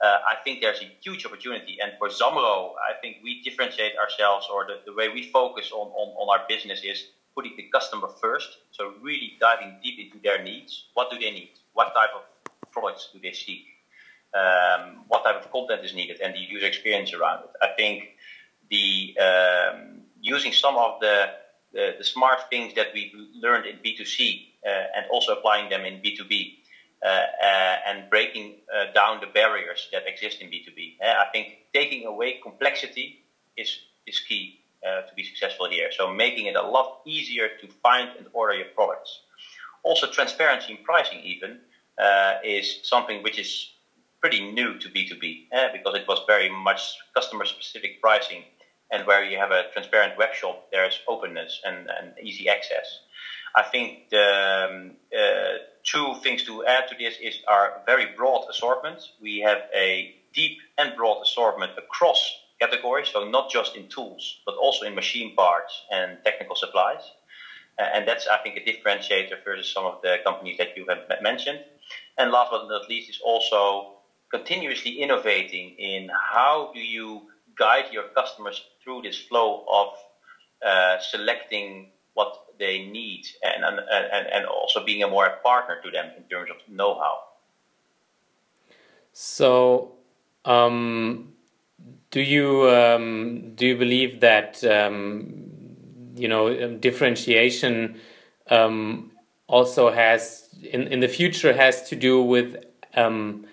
I 0.00 0.36
think 0.44 0.60
there's 0.60 0.80
a 0.80 0.88
huge 1.00 1.26
opportunity, 1.26 1.78
and 1.82 1.92
for 1.98 2.08
Zamro, 2.08 2.74
I 2.78 2.92
think 3.02 3.16
we 3.24 3.42
differentiate 3.42 3.98
ourselves, 3.98 4.46
or 4.52 4.64
the, 4.64 4.78
the 4.86 4.94
way 4.94 5.08
we 5.08 5.24
focus 5.32 5.72
on, 5.72 5.88
on, 5.88 6.08
on 6.20 6.26
our 6.38 6.46
business 6.48 6.82
is 6.84 7.08
putting 7.34 7.56
the 7.56 7.64
customer 7.64 8.08
first. 8.20 8.58
So 8.70 8.94
really 9.02 9.36
diving 9.40 9.74
deep 9.82 9.98
into 9.98 10.18
their 10.22 10.40
needs. 10.40 10.84
What 10.94 11.10
do 11.10 11.18
they 11.18 11.32
need? 11.32 11.50
What 11.72 11.92
type 11.94 12.10
of 12.14 12.22
products 12.70 13.08
do 13.12 13.18
they 13.20 13.32
seek? 13.32 13.64
Um, 14.34 15.02
what 15.08 15.24
type 15.24 15.42
of 15.42 15.50
content 15.50 15.84
is 15.84 15.94
needed, 15.94 16.20
and 16.20 16.32
the 16.32 16.38
user 16.38 16.66
experience 16.66 17.12
around 17.12 17.40
it. 17.44 17.50
I 17.60 17.70
think 17.76 18.10
the 18.70 19.16
um, 19.18 20.02
using 20.20 20.52
some 20.52 20.76
of 20.76 21.00
the, 21.00 21.30
the, 21.72 21.94
the 21.98 22.04
smart 22.04 22.40
things 22.50 22.74
that 22.74 22.88
we've 22.92 23.12
learned 23.34 23.66
in 23.66 23.76
B2C 23.78 24.46
uh, 24.66 24.68
and 24.96 25.06
also 25.10 25.32
applying 25.32 25.68
them 25.68 25.84
in 25.84 26.00
B2B. 26.00 26.58
Uh, 27.00 27.06
uh, 27.06 27.76
and 27.86 28.10
breaking 28.10 28.56
uh, 28.74 28.92
down 28.92 29.20
the 29.20 29.26
barriers 29.28 29.86
that 29.92 30.02
exist 30.08 30.40
in 30.40 30.48
B2B. 30.48 30.96
Uh, 31.00 31.06
I 31.06 31.26
think 31.32 31.58
taking 31.72 32.06
away 32.06 32.40
complexity 32.42 33.22
is, 33.56 33.78
is 34.04 34.18
key 34.18 34.58
uh, 34.84 35.02
to 35.02 35.14
be 35.14 35.22
successful 35.22 35.68
here. 35.68 35.90
So 35.96 36.12
making 36.12 36.46
it 36.46 36.56
a 36.56 36.62
lot 36.62 37.02
easier 37.06 37.50
to 37.60 37.68
find 37.84 38.08
and 38.18 38.26
order 38.32 38.54
your 38.54 38.66
products. 38.74 39.20
Also, 39.84 40.08
transparency 40.08 40.72
in 40.72 40.78
pricing 40.82 41.20
even 41.20 41.60
is 42.42 42.80
something 42.82 43.22
which 43.22 43.38
is 43.38 43.70
pretty 44.20 44.40
new 44.52 44.76
to 44.80 44.88
B2B 44.88 45.44
because 45.72 45.94
it 45.94 46.08
was 46.08 46.18
very 46.26 46.48
much 46.48 46.96
customer 47.14 47.44
specific 47.44 48.00
pricing 48.00 48.42
and 48.90 49.06
where 49.06 49.22
you 49.22 49.38
have 49.38 49.50
a 49.50 49.64
transparent 49.72 50.16
web 50.16 50.32
shop, 50.32 50.58
there's 50.72 51.00
openness 51.06 51.60
and, 51.64 51.88
and 51.98 52.14
easy 52.22 52.48
access. 52.48 53.00
I 53.54 53.62
think 53.62 53.94
the 54.10 54.66
um, 54.68 54.96
uh, 55.16 55.58
two 55.84 56.14
things 56.22 56.44
to 56.44 56.64
add 56.64 56.86
to 56.88 56.94
this 56.98 57.16
is 57.20 57.40
our 57.48 57.72
very 57.86 58.06
broad 58.06 58.42
assortment. 58.48 59.00
We 59.20 59.38
have 59.40 59.60
a 59.74 60.10
deep 60.34 60.56
and 60.76 60.94
broad 60.94 61.18
assortment 61.22 61.72
across 61.76 62.38
categories, 62.60 63.10
so 63.12 63.24
not 63.24 63.48
just 63.48 63.74
in 63.74 63.86
tools, 63.86 64.36
but 64.44 64.54
also 64.56 64.84
in 64.84 64.94
machine 64.94 65.32
parts 65.34 65.82
and 65.90 66.18
technical 66.24 66.56
supplies. 66.56 67.12
Uh, 67.78 67.86
and 67.94 68.06
that's, 68.06 68.26
I 68.26 68.38
think, 68.38 68.56
a 68.56 68.60
differentiator 68.60 69.36
versus 69.44 69.72
some 69.72 69.84
of 69.84 69.94
the 70.02 70.18
companies 70.24 70.56
that 70.58 70.70
you 70.74 70.84
have 70.88 70.98
mentioned. 71.20 71.60
And 72.16 72.30
last 72.30 72.50
but 72.50 72.66
not 72.66 72.88
least 72.88 73.08
is 73.08 73.18
also 73.22 73.86
continuously 74.30 74.90
innovating 74.90 75.72
in 75.78 76.10
how 76.32 76.68
do 76.72 76.80
you 76.80 77.22
guide 77.58 77.86
your 77.92 78.04
customers 78.14 78.62
through 78.82 79.02
this 79.02 79.18
flow 79.18 79.64
of 79.70 79.88
uh, 80.64 80.98
selecting 81.00 81.90
what 82.14 82.46
they 82.58 82.86
need 82.86 83.24
and, 83.42 83.64
and, 83.64 84.26
and, 84.26 84.46
also 84.46 84.84
being 84.84 85.04
a 85.04 85.08
more 85.08 85.38
partner 85.44 85.80
to 85.84 85.90
them 85.90 86.10
in 86.16 86.24
terms 86.24 86.50
of 86.50 86.56
know-how. 86.68 87.20
So, 89.12 89.92
um, 90.44 91.32
do 92.10 92.20
you 92.20 92.68
um, 92.70 93.52
do 93.54 93.66
you 93.66 93.76
believe 93.76 94.20
that 94.20 94.64
um, 94.64 95.44
you 96.16 96.28
know 96.28 96.48
um, 96.48 96.78
differentiation 96.78 98.00
um, 98.50 99.12
also 99.46 99.92
has 99.92 100.48
in 100.62 100.88
in 100.88 101.00
the 101.00 101.08
future 101.08 101.52
has 101.52 101.88
to 101.88 101.96
do 101.96 102.22
with 102.22 102.64
um, 102.94 103.46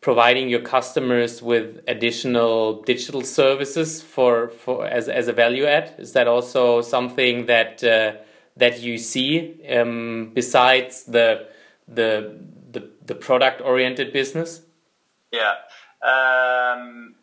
providing 0.00 0.48
your 0.48 0.60
customers 0.60 1.42
with 1.42 1.80
additional 1.86 2.82
digital 2.82 3.22
services 3.22 4.02
for 4.02 4.48
for 4.48 4.86
as 4.86 5.08
as 5.08 5.28
a 5.28 5.32
value 5.32 5.66
add? 5.66 5.94
Is 5.98 6.12
that 6.12 6.26
also 6.26 6.80
something 6.80 7.46
that 7.46 7.84
uh, 7.84 8.12
that 8.56 8.80
you 8.80 8.98
see 8.98 9.60
um, 9.68 10.30
besides 10.34 11.04
the 11.04 11.48
the 11.86 12.38
the, 12.70 12.88
the 13.04 13.14
product 13.14 13.60
oriented 13.60 14.12
business? 14.12 14.62
Yeah. 15.32 15.54
Um, 16.02 17.14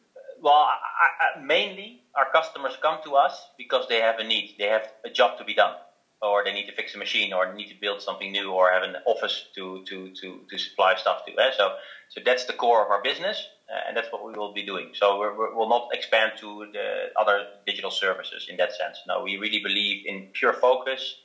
well, 0.42 0.54
I, 0.54 1.38
I, 1.38 1.42
mainly 1.42 2.04
our 2.16 2.30
customers 2.32 2.78
come 2.82 3.00
to 3.06 3.16
us 3.16 3.50
because 3.58 3.88
they 3.88 4.00
have 4.00 4.20
a 4.20 4.24
need. 4.24 4.56
They 4.58 4.66
have 4.66 4.88
a 5.06 5.10
job 5.10 5.38
to 5.40 5.44
be 5.44 5.54
done, 5.54 5.76
or 6.22 6.44
they 6.44 6.52
need 6.52 6.66
to 6.66 6.74
fix 6.74 6.96
a 6.96 6.98
machine, 6.98 7.34
or 7.34 7.46
need 7.46 7.68
to 7.68 7.76
build 7.80 8.02
something 8.02 8.32
new, 8.32 8.52
or 8.52 8.72
have 8.72 8.84
an 8.84 8.96
office 9.06 9.46
to 9.56 9.80
to 9.88 10.10
to, 10.22 10.46
to 10.50 10.58
supply 10.58 10.96
stuff 10.96 11.18
to. 11.28 11.34
Eh? 11.42 11.52
So, 11.56 11.72
so 12.10 12.22
that's 12.26 12.46
the 12.46 12.54
core 12.54 12.84
of 12.84 12.90
our 12.90 13.02
business, 13.02 13.48
uh, 13.72 13.82
and 13.88 13.96
that's 13.98 14.12
what 14.12 14.24
we 14.24 14.34
will 14.34 14.52
be 14.54 14.64
doing. 14.64 14.92
So 14.94 15.18
we 15.18 15.28
will 15.30 15.70
not 15.70 15.86
expand 15.94 16.34
to 16.40 16.66
the 16.74 17.10
other 17.16 17.44
digital 17.66 17.92
services 17.92 18.46
in 18.50 18.58
that 18.58 18.74
sense. 18.74 19.02
No, 19.08 19.22
we 19.22 19.38
really 19.38 19.60
believe 19.60 19.98
in 20.06 20.26
pure 20.34 20.54
focus, 20.54 21.18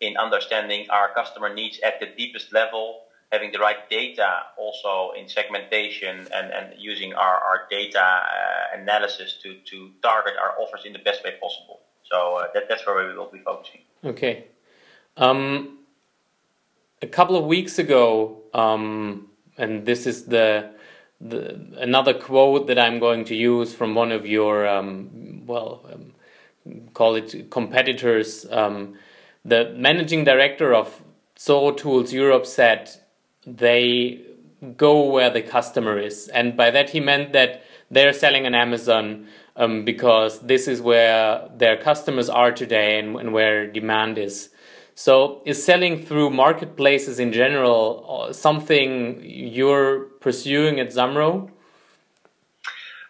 in 0.00 0.16
understanding 0.16 0.86
our 0.90 1.08
customer 1.08 1.48
needs 1.48 1.78
at 1.84 1.94
the 2.00 2.06
deepest 2.16 2.52
level 2.52 2.98
having 3.32 3.50
the 3.52 3.58
right 3.58 3.78
data 3.88 4.42
also 4.56 5.10
in 5.16 5.28
segmentation 5.28 6.26
and, 6.34 6.50
and 6.52 6.72
using 6.76 7.12
our, 7.14 7.38
our 7.44 7.62
data 7.70 8.00
uh, 8.02 8.76
analysis 8.76 9.36
to, 9.42 9.54
to 9.68 9.90
target 10.02 10.34
our 10.40 10.52
offers 10.58 10.82
in 10.84 10.92
the 10.92 10.98
best 10.98 11.22
way 11.24 11.32
possible. 11.40 11.80
So 12.10 12.36
uh, 12.36 12.48
that, 12.54 12.64
that's 12.68 12.86
where 12.86 13.06
we 13.06 13.14
will 13.14 13.30
be 13.30 13.38
focusing. 13.40 13.80
Okay. 14.04 14.46
Um, 15.16 15.78
a 17.02 17.06
couple 17.06 17.36
of 17.36 17.44
weeks 17.44 17.78
ago, 17.78 18.42
um, 18.52 19.28
and 19.56 19.86
this 19.86 20.06
is 20.06 20.24
the, 20.24 20.70
the 21.20 21.60
another 21.78 22.14
quote 22.14 22.66
that 22.66 22.78
I'm 22.78 22.98
going 22.98 23.24
to 23.26 23.34
use 23.34 23.74
from 23.74 23.94
one 23.94 24.12
of 24.12 24.26
your 24.26 24.66
um, 24.66 25.46
well, 25.46 25.86
um, 25.92 26.12
call 26.94 27.14
it 27.14 27.50
competitors. 27.50 28.46
Um, 28.50 28.94
the 29.44 29.72
managing 29.76 30.24
director 30.24 30.74
of 30.74 31.02
Zoro 31.38 31.72
Tools 31.72 32.12
Europe 32.12 32.46
said 32.46 32.90
they 33.46 34.20
go 34.76 35.10
where 35.10 35.30
the 35.30 35.42
customer 35.42 35.98
is. 35.98 36.28
And 36.28 36.56
by 36.56 36.70
that, 36.70 36.90
he 36.90 37.00
meant 37.00 37.32
that 37.32 37.64
they're 37.90 38.12
selling 38.12 38.46
on 38.46 38.54
Amazon 38.54 39.26
um, 39.60 39.84
because 39.84 40.40
this 40.40 40.66
is 40.66 40.80
where 40.80 41.48
their 41.56 41.76
customers 41.76 42.28
are 42.30 42.50
today 42.50 42.98
and, 42.98 43.16
and, 43.16 43.32
where 43.32 43.70
demand 43.70 44.16
is. 44.16 44.48
So, 44.94 45.42
is 45.44 45.62
selling 45.62 46.04
through 46.04 46.30
marketplaces 46.30 47.18
in 47.20 47.32
general 47.32 47.82
uh, 48.08 48.32
something 48.32 49.20
you're 49.22 50.06
pursuing 50.20 50.80
at 50.80 50.88
Zamro? 50.88 51.50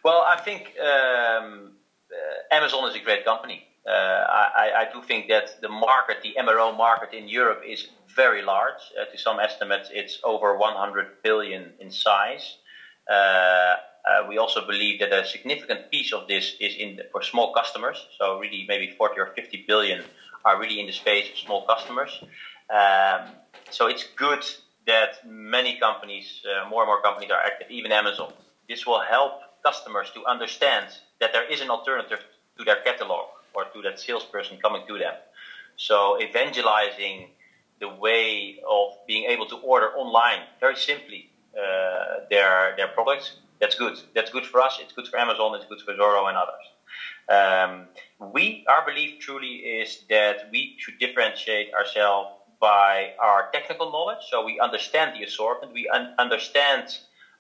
Well, 0.04 0.24
I 0.28 0.40
think 0.40 0.74
um, 0.80 1.72
uh, 2.10 2.54
Amazon 2.54 2.88
is 2.90 2.96
a 2.96 3.00
great 3.00 3.24
company. 3.24 3.66
Uh, 3.86 3.92
I, 3.92 4.70
I, 4.82 4.92
do 4.92 5.02
think 5.02 5.28
that 5.28 5.60
the 5.62 5.68
market, 5.68 6.18
the 6.22 6.34
MRO 6.38 6.76
market 6.76 7.16
in 7.16 7.28
Europe, 7.28 7.62
is 7.66 7.88
very 8.14 8.42
large. 8.42 8.82
Uh, 9.00 9.10
to 9.10 9.18
some 9.18 9.40
estimates, 9.40 9.88
it's 9.92 10.20
over 10.22 10.56
100 10.56 11.22
billion 11.22 11.72
in 11.80 11.90
size. 11.90 12.58
Uh, 13.10 13.76
uh, 14.10 14.26
we 14.26 14.38
also 14.38 14.66
believe 14.66 14.98
that 15.00 15.12
a 15.12 15.24
significant 15.24 15.90
piece 15.90 16.12
of 16.12 16.26
this 16.26 16.54
is 16.60 16.74
in 16.74 16.96
the, 16.96 17.04
for 17.12 17.22
small 17.22 17.52
customers. 17.52 18.06
So 18.18 18.38
really, 18.38 18.64
maybe 18.66 18.92
40 18.98 19.20
or 19.20 19.26
50 19.26 19.64
billion 19.68 20.02
are 20.44 20.58
really 20.58 20.80
in 20.80 20.86
the 20.86 20.92
space 20.92 21.30
of 21.30 21.38
small 21.38 21.66
customers. 21.66 22.22
Um, 22.70 23.28
so 23.70 23.86
it's 23.86 24.04
good 24.16 24.44
that 24.86 25.24
many 25.26 25.78
companies, 25.78 26.42
uh, 26.44 26.68
more 26.68 26.82
and 26.82 26.88
more 26.88 27.02
companies 27.02 27.30
are 27.30 27.40
active, 27.40 27.70
even 27.70 27.92
Amazon. 27.92 28.32
This 28.68 28.86
will 28.86 29.00
help 29.00 29.32
customers 29.64 30.10
to 30.14 30.24
understand 30.26 30.86
that 31.20 31.32
there 31.32 31.44
is 31.44 31.60
an 31.60 31.70
alternative 31.70 32.20
to 32.58 32.64
their 32.64 32.76
catalog 32.76 33.26
or 33.54 33.64
to 33.64 33.82
that 33.82 34.00
salesperson 34.00 34.58
coming 34.58 34.82
to 34.88 34.98
them. 34.98 35.14
So 35.76 36.20
evangelizing 36.20 37.30
the 37.80 37.88
way 37.88 38.60
of 38.68 38.88
being 39.06 39.24
able 39.30 39.46
to 39.46 39.56
order 39.56 39.88
online 39.96 40.40
very 40.60 40.76
simply 40.76 41.30
uh, 41.56 42.26
their 42.30 42.74
their 42.76 42.88
products. 42.88 43.32
That's 43.60 43.74
good. 43.74 43.94
That's 44.14 44.30
good 44.30 44.46
for 44.46 44.60
us. 44.60 44.78
It's 44.78 44.92
good 44.92 45.06
for 45.06 45.18
Amazon. 45.18 45.54
It's 45.54 45.66
good 45.66 45.80
for 45.84 45.94
Zoro 45.94 46.26
and 46.26 46.36
others. 46.36 46.64
Um, 47.28 47.90
we 48.18 48.62
our 48.68 48.82
belief 48.84 49.12
truly 49.20 49.54
is 49.82 49.98
that 50.08 50.38
we 50.50 50.72
should 50.76 50.98
differentiate 50.98 51.70
ourselves 51.74 52.30
by 52.60 53.10
our 53.18 53.46
technical 53.52 53.90
knowledge. 53.90 54.26
So 54.30 54.42
we 54.42 54.58
understand 54.60 55.12
the 55.14 55.22
assortment. 55.24 55.72
We 55.72 55.88
un- 55.88 56.08
understand 56.18 56.84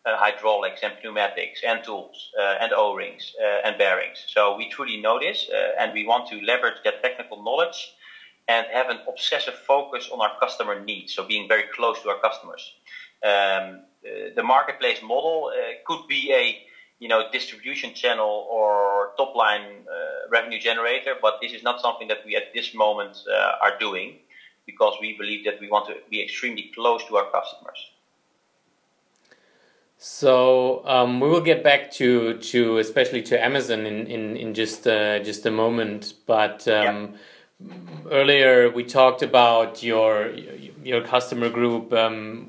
uh, 0.06 0.16
hydraulics 0.16 0.82
and 0.82 0.94
pneumatics 1.02 1.60
and 1.64 1.82
tools 1.84 2.30
uh, 2.38 2.56
and 2.60 2.72
O-rings 2.72 3.32
uh, 3.42 3.60
and 3.64 3.76
bearings. 3.78 4.24
So 4.28 4.52
we 4.52 4.66
truly 4.66 4.96
know 4.96 5.18
this, 5.18 5.48
uh, 5.52 5.72
and 5.78 5.92
we 5.92 6.04
want 6.04 6.26
to 6.26 6.40
leverage 6.40 6.76
that 6.84 7.02
technical 7.02 7.42
knowledge 7.42 7.90
and 8.48 8.66
have 8.70 8.88
an 8.88 9.00
obsessive 9.08 9.54
focus 9.54 10.08
on 10.12 10.20
our 10.20 10.32
customer 10.40 10.74
needs, 10.74 11.14
so 11.14 11.22
being 11.24 11.46
very 11.48 11.64
close 11.64 12.00
to 12.02 12.08
our 12.08 12.16
customers. 12.16 12.72
Um, 13.24 13.82
the 14.34 14.42
marketplace 14.42 15.00
model 15.02 15.50
uh, 15.52 15.74
could 15.86 16.06
be 16.08 16.32
a 16.32 16.66
you 16.98 17.08
know 17.08 17.24
distribution 17.32 17.94
channel 17.94 18.46
or 18.50 19.12
top 19.16 19.34
line 19.34 19.62
uh, 19.62 20.28
revenue 20.30 20.58
generator, 20.58 21.14
but 21.20 21.38
this 21.40 21.52
is 21.52 21.62
not 21.62 21.80
something 21.80 22.08
that 22.08 22.18
we 22.24 22.36
at 22.36 22.52
this 22.54 22.74
moment 22.74 23.16
uh, 23.30 23.64
are 23.64 23.78
doing 23.78 24.16
because 24.66 24.94
we 25.00 25.16
believe 25.16 25.44
that 25.44 25.60
we 25.60 25.68
want 25.68 25.86
to 25.86 25.94
be 26.10 26.22
extremely 26.22 26.70
close 26.74 27.04
to 27.08 27.16
our 27.16 27.30
customers. 27.30 27.90
So 29.98 30.82
um, 30.86 31.20
we 31.20 31.28
will 31.28 31.42
get 31.42 31.62
back 31.62 31.90
to 31.92 32.38
to 32.38 32.78
especially 32.78 33.22
to 33.22 33.42
Amazon 33.42 33.80
in 33.86 34.06
in, 34.06 34.36
in 34.36 34.54
just 34.54 34.86
uh, 34.86 35.18
just 35.20 35.46
a 35.46 35.50
moment, 35.50 36.14
but. 36.26 36.66
Um, 36.68 36.84
yeah 36.84 37.18
earlier 38.10 38.70
we 38.70 38.84
talked 38.84 39.22
about 39.22 39.82
your 39.82 40.32
your 40.82 41.02
customer 41.02 41.50
group, 41.50 41.92
um, 41.92 42.48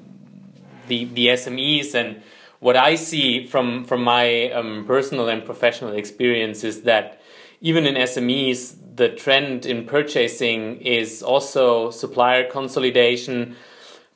the 0.92 1.06
the 1.06 1.28
SMEs, 1.28 1.96
and 1.96 2.22
what 2.60 2.76
I 2.90 2.96
see 2.96 3.48
from 3.52 3.86
from 3.90 4.02
my 4.04 4.52
um, 4.52 4.86
personal 4.86 5.28
and 5.34 5.44
professional 5.52 5.94
experience 5.94 6.64
is 6.72 6.84
that 6.84 7.06
even 7.62 7.86
in 7.86 7.96
SMEs, 7.96 8.76
the 8.96 9.10
trend 9.24 9.66
in 9.66 9.86
purchasing 9.86 10.62
is 11.00 11.24
also 11.24 11.92
supplier 11.92 12.44
consolidation, 12.58 13.56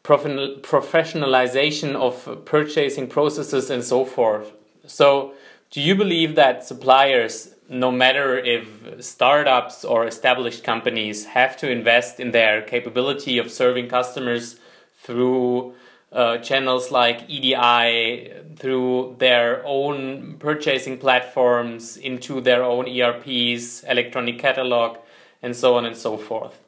professionalization 0.04 1.96
of 2.08 2.46
purchasing 2.46 3.08
processes, 3.08 3.70
and 3.70 3.84
so 3.84 4.00
forth. 4.06 4.48
So, 4.86 5.34
do 5.72 5.80
you 5.82 5.96
believe 5.96 6.36
that 6.36 6.66
suppliers 6.72 7.56
no 7.68 7.92
matter 7.92 8.38
if 8.38 9.04
startups 9.04 9.84
or 9.84 10.06
established 10.06 10.64
companies 10.64 11.26
have 11.26 11.58
to 11.58 11.70
invest 11.70 12.20
in 12.20 12.30
their 12.32 12.62
capability 12.62 13.40
of 13.40 13.50
serving 13.52 13.88
customers 13.88 14.58
through 15.02 15.74
uh, 16.12 16.38
channels 16.38 16.92
like 16.92 17.30
EDI, 17.30 18.32
through 18.56 19.16
their 19.20 19.66
own 19.66 20.38
purchasing 20.40 20.98
platforms, 20.98 21.98
into 21.98 22.42
their 22.42 22.64
own 22.64 22.88
ERPs, 22.88 23.84
electronic 23.84 24.40
catalog, 24.40 24.98
and 25.42 25.56
so 25.56 25.76
on 25.76 25.86
and 25.86 25.96
so 25.96 26.18
forth. 26.18 26.60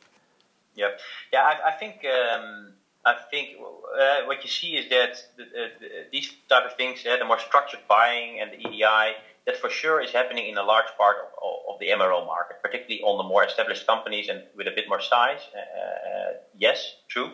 Yeah, 0.75 0.89
yeah, 1.33 1.41
I, 1.41 1.69
I 1.69 1.71
think 1.71 2.05
um, 2.05 2.73
I 3.05 3.15
think 3.31 3.55
uh, 3.59 4.25
what 4.25 4.43
you 4.43 4.49
see 4.49 4.75
is 4.75 4.89
that 4.89 5.15
the, 5.37 5.45
the, 5.45 5.87
these 6.11 6.31
type 6.49 6.65
of 6.65 6.75
things, 6.75 7.05
uh, 7.05 7.15
the 7.17 7.25
more 7.25 7.39
structured 7.39 7.79
buying 7.87 8.39
and 8.41 8.51
the 8.51 8.67
EDI, 8.67 9.15
that 9.45 9.57
for 9.57 9.69
sure 9.69 10.01
is 10.01 10.11
happening 10.11 10.49
in 10.49 10.57
a 10.57 10.63
large 10.63 10.91
part 10.97 11.15
of, 11.41 11.73
of 11.73 11.79
the 11.79 11.87
MRO 11.87 12.25
market, 12.25 12.57
particularly 12.61 13.01
on 13.01 13.17
the 13.17 13.23
more 13.23 13.45
established 13.45 13.87
companies 13.87 14.27
and 14.27 14.43
with 14.57 14.67
a 14.67 14.71
bit 14.71 14.89
more 14.89 15.01
size. 15.01 15.39
Uh, 15.55 15.59
uh, 15.59 16.33
yes, 16.57 16.95
true. 17.07 17.31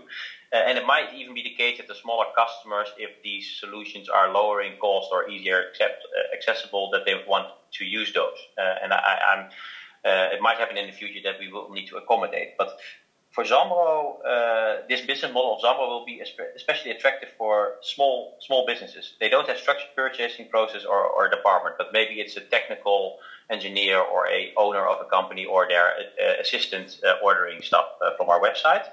Uh, 0.54 0.58
and 0.58 0.78
it 0.78 0.86
might 0.86 1.12
even 1.12 1.34
be 1.34 1.42
the 1.42 1.50
case 1.50 1.78
that 1.78 1.88
the 1.88 1.96
smaller 1.96 2.26
customers, 2.38 2.94
if 2.96 3.10
these 3.24 3.46
solutions 3.60 4.08
are 4.08 4.30
lower 4.30 4.62
in 4.62 4.76
cost 4.76 5.10
or 5.12 5.28
easier 5.28 5.62
accept, 5.62 6.06
uh, 6.16 6.36
accessible, 6.36 6.89
that 6.92 7.02
they 7.06 7.16
want 7.26 7.48
to 7.72 7.84
use 7.84 8.13
those. 8.13 8.38
Uh, 8.56 8.76
and 8.84 8.94
I, 8.94 9.18
am 9.34 9.48
uh, 10.06 10.34
it 10.34 10.42
might 10.42 10.58
happen 10.58 10.78
in 10.78 10.86
the 10.86 10.92
future 10.92 11.22
that 11.24 11.39
we 11.39 11.48
will 11.52 11.70
need 11.72 11.88
to 11.88 11.98
accommodate. 11.98 12.50
But 12.56 12.70
for 13.32 13.44
Zamro, 13.44 14.18
uh, 14.24 14.82
this 14.88 15.02
business 15.02 15.32
model 15.32 15.56
of 15.56 15.62
Zamro 15.62 15.88
will 15.88 16.06
be 16.06 16.22
especially 16.56 16.92
attractive 16.92 17.30
for 17.36 17.74
small 17.82 18.36
small 18.39 18.63
businesses. 18.63 19.13
They 19.20 19.30
don't 19.30 19.48
have 19.48 19.58
structured 19.58 19.89
purchasing 19.96 20.46
process 20.46 20.86
or, 20.86 21.08
or 21.08 21.28
department, 21.30 21.76
but 21.80 21.88
maybe 21.92 22.20
it's 22.20 22.38
a 22.38 22.42
technical 22.42 23.16
engineer 23.50 24.00
or 24.00 24.28
a 24.28 24.52
owner 24.56 24.86
of 24.86 25.02
a 25.02 25.06
company 25.06 25.46
or 25.46 25.68
their 25.68 25.94
uh, 26.22 26.34
assistant 26.39 27.00
ordering 27.24 27.63
stuff 27.63 27.86
from 28.18 28.30
our 28.30 28.39
website. 28.39 28.86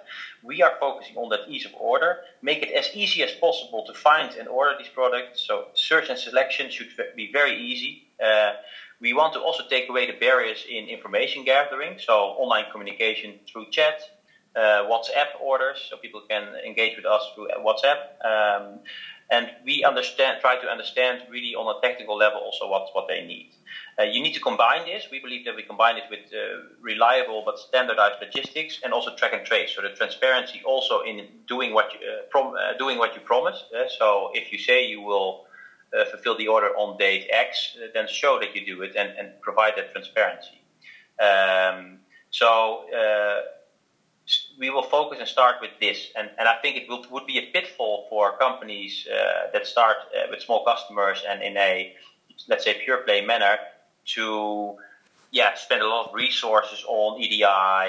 We 0.42 0.62
are 0.62 0.72
focusing 0.80 1.16
on 1.16 1.28
that 1.30 1.40
ease 1.48 1.66
of 1.66 1.74
order, 1.74 2.18
make 2.42 2.62
it 2.62 2.70
as 2.70 2.88
easy 2.94 3.22
as 3.22 3.32
possible 3.32 3.84
to 3.86 3.92
find 3.92 4.34
and 4.34 4.48
order 4.48 4.74
these 4.78 4.88
products. 4.88 5.44
So 5.46 5.66
search 5.74 6.08
and 6.08 6.18
selection 6.18 6.70
should 6.70 6.88
be 7.16 7.30
very 7.32 7.56
easy. 7.56 8.02
Uh, 8.22 8.52
we 9.00 9.12
want 9.12 9.32
to 9.34 9.40
also 9.40 9.62
take 9.68 9.88
away 9.88 10.06
the 10.06 10.12
barriers 10.12 10.64
in 10.68 10.86
information 10.86 11.44
gathering, 11.44 11.96
so 11.98 12.12
online 12.36 12.66
communication 12.70 13.38
through 13.50 13.70
chat, 13.70 14.00
uh, 14.54 14.84
WhatsApp 14.84 15.28
orders, 15.40 15.78
so 15.88 15.96
people 15.96 16.22
can 16.28 16.54
engage 16.66 16.96
with 16.96 17.06
us 17.06 17.22
through 17.34 17.48
WhatsApp. 17.58 18.00
Um, 18.24 18.80
and 19.30 19.52
we 19.64 19.84
understand, 19.84 20.38
try 20.40 20.56
to 20.56 20.68
understand 20.68 21.22
really 21.28 21.54
on 21.54 21.66
a 21.74 21.78
technical 21.86 22.16
level 22.16 22.40
also 22.40 22.66
what, 22.66 22.88
what 22.92 23.06
they 23.06 23.20
need. 23.20 23.46
Uh, 23.98 24.02
you 24.02 24.20
need 24.20 24.32
to 24.34 24.40
combine 24.40 24.84
this. 24.84 25.08
We 25.10 25.20
believe 25.20 25.44
that 25.44 25.54
we 25.54 25.62
combine 25.62 25.96
it 25.96 26.04
with 26.10 26.20
uh, 26.32 26.58
reliable 26.80 27.42
but 27.44 27.58
standardized 27.58 28.16
logistics 28.20 28.80
and 28.82 28.92
also 28.92 29.10
track 29.12 29.32
and 29.32 29.44
trace. 29.44 29.72
So 29.74 29.82
the 29.82 29.90
transparency 29.90 30.62
also 30.64 31.00
in 31.00 31.28
doing 31.46 31.72
what 31.72 31.92
you, 31.92 32.00
uh, 32.00 32.22
prom- 32.28 32.54
uh, 32.58 32.74
doing 32.74 32.98
what 32.98 33.14
you 33.14 33.20
promise. 33.20 33.64
Uh, 33.74 33.84
so 33.86 34.30
if 34.32 34.50
you 34.50 34.58
say 34.58 34.82
you 34.82 35.00
will 35.00 35.38
uh, 35.96 36.04
fulfill 36.04 36.36
the 36.36 36.48
order 36.48 36.70
on 36.76 36.96
date 36.96 37.24
X, 37.30 37.76
then 37.94 38.06
show 38.08 38.38
that 38.38 38.54
you 38.54 38.64
do 38.64 38.82
it 38.82 38.94
and, 38.96 39.12
and 39.16 39.30
provide 39.40 39.74
that 39.76 39.88
transparency. 39.90 40.62
Um, 41.20 42.00
so 42.30 42.82
we 44.60 44.68
will 44.68 44.82
focus 44.82 45.18
and 45.18 45.26
start 45.26 45.56
with 45.60 45.70
this. 45.80 46.08
And, 46.14 46.30
and 46.38 46.46
I 46.46 46.54
think 46.62 46.76
it 46.76 46.88
will, 46.88 47.04
would 47.10 47.26
be 47.26 47.38
a 47.38 47.46
pitfall 47.52 48.06
for 48.10 48.36
companies 48.36 49.06
uh, 49.08 49.50
that 49.52 49.66
start 49.66 49.96
uh, 50.14 50.26
with 50.30 50.42
small 50.42 50.64
customers 50.64 51.24
and 51.26 51.42
in 51.42 51.56
a, 51.56 51.90
let's 52.46 52.64
say, 52.64 52.74
pure 52.84 52.98
play 52.98 53.22
manner 53.22 53.56
to 54.14 54.76
yeah, 55.30 55.54
spend 55.54 55.80
a 55.80 55.88
lot 55.88 56.08
of 56.08 56.14
resources 56.14 56.84
on 56.86 57.20
EDI 57.20 57.44
uh, 57.44 57.86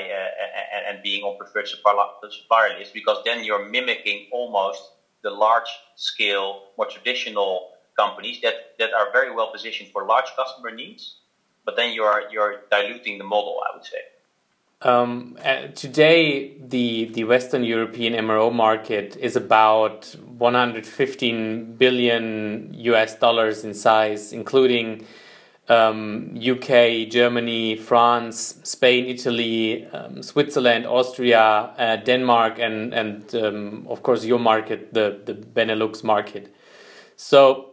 and, 0.73 0.86
and, 0.88 1.03
being 1.03 1.23
on 1.23 1.38
preferred 1.38 1.67
supplier 1.67 2.77
list 2.77 2.93
because 2.93 3.17
then 3.25 3.43
you're 3.43 3.67
mimicking 3.67 4.27
almost 4.31 4.91
the 5.23 5.31
large 5.31 5.69
scale, 5.95 6.62
more 6.77 6.86
traditional 6.86 7.71
companies 7.97 8.39
that, 8.41 8.55
that 8.79 8.93
are 8.93 9.12
very 9.12 9.31
well 9.31 9.51
positioned 9.51 9.89
for 9.91 10.05
large 10.05 10.31
customer 10.38 10.71
needs. 10.71 11.15
But 11.65 11.75
then 11.75 11.93
you're, 11.93 12.23
you're 12.31 12.55
diluting 12.69 13.17
the 13.17 13.23
model, 13.23 13.60
I 13.67 13.75
would 13.75 13.86
say. 13.86 14.01
Um, 14.83 15.37
uh, 15.43 15.67
today, 15.75 16.57
the 16.59 17.05
the 17.05 17.23
Western 17.25 17.63
European 17.63 18.13
MRO 18.13 18.51
market 18.51 19.15
is 19.17 19.35
about 19.35 20.15
115 20.39 21.75
billion 21.75 22.73
US 22.73 23.15
dollars 23.15 23.63
in 23.63 23.75
size, 23.75 24.33
including 24.33 25.05
um, 25.69 26.35
UK, 26.35 27.07
Germany, 27.09 27.75
France, 27.75 28.55
Spain, 28.63 29.05
Italy, 29.05 29.85
um, 29.87 30.23
Switzerland, 30.23 30.87
Austria, 30.87 31.41
uh, 31.77 31.97
Denmark, 31.97 32.57
and 32.57 32.91
and 32.91 33.35
um, 33.35 33.85
of 33.87 34.01
course 34.01 34.25
your 34.25 34.39
market, 34.39 34.95
the 34.95 35.21
the 35.25 35.35
Benelux 35.35 36.03
market. 36.03 36.53
So. 37.15 37.67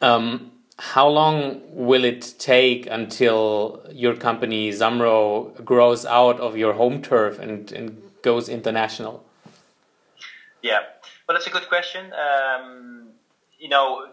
Um, 0.00 0.52
how 0.82 1.06
long 1.06 1.62
will 1.70 2.04
it 2.04 2.34
take 2.40 2.88
until 2.90 3.86
your 3.92 4.16
company 4.16 4.70
Zamro 4.70 5.64
grows 5.64 6.04
out 6.04 6.40
of 6.40 6.56
your 6.56 6.72
home 6.72 7.00
turf 7.00 7.38
and, 7.38 7.70
and 7.70 8.02
goes 8.22 8.48
international? 8.48 9.24
Yeah, 10.60 10.80
well, 11.26 11.36
that's 11.36 11.46
a 11.46 11.50
good 11.50 11.68
question. 11.68 12.12
Um, 12.12 13.10
you 13.60 13.68
know, 13.68 14.08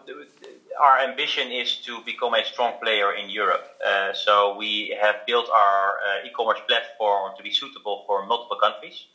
our 0.80 1.00
ambition 1.00 1.50
is 1.50 1.74
to 1.86 2.00
become 2.06 2.34
a 2.34 2.44
strong 2.44 2.74
player 2.80 3.14
in 3.14 3.28
Europe. 3.28 3.66
Uh, 3.84 4.12
so 4.12 4.56
we 4.56 4.96
have 5.02 5.26
built 5.26 5.50
our 5.50 5.98
uh, 5.98 6.26
e-commerce 6.26 6.60
platform 6.68 7.32
to 7.36 7.42
be 7.42 7.50
suitable 7.50 8.04
for 8.06 8.24
multiple 8.26 8.58
countries. 8.62 9.06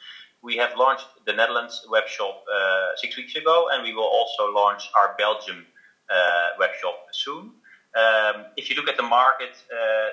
We 0.41 0.57
have 0.57 0.75
launched 0.77 1.07
the 1.25 1.31
Netherlands 1.31 1.87
web 1.89 2.07
shop 2.07 2.43
uh, 2.53 2.97
six 2.97 3.15
weeks 3.15 3.35
ago, 3.37 3.69
and 3.71 3.81
we 3.81 3.93
will 3.93 4.11
also 4.17 4.51
launch 4.53 4.89
our 4.97 5.15
Belgium 5.17 5.65
uh, 6.09 6.49
web 6.57 6.71
shop 6.79 6.95
soon. 7.11 7.51
Um, 7.95 8.47
if 8.55 8.69
you 8.69 8.75
look 8.75 8.89
at 8.89 8.97
the 8.97 9.03
market, 9.03 9.55
uh, 9.71 10.09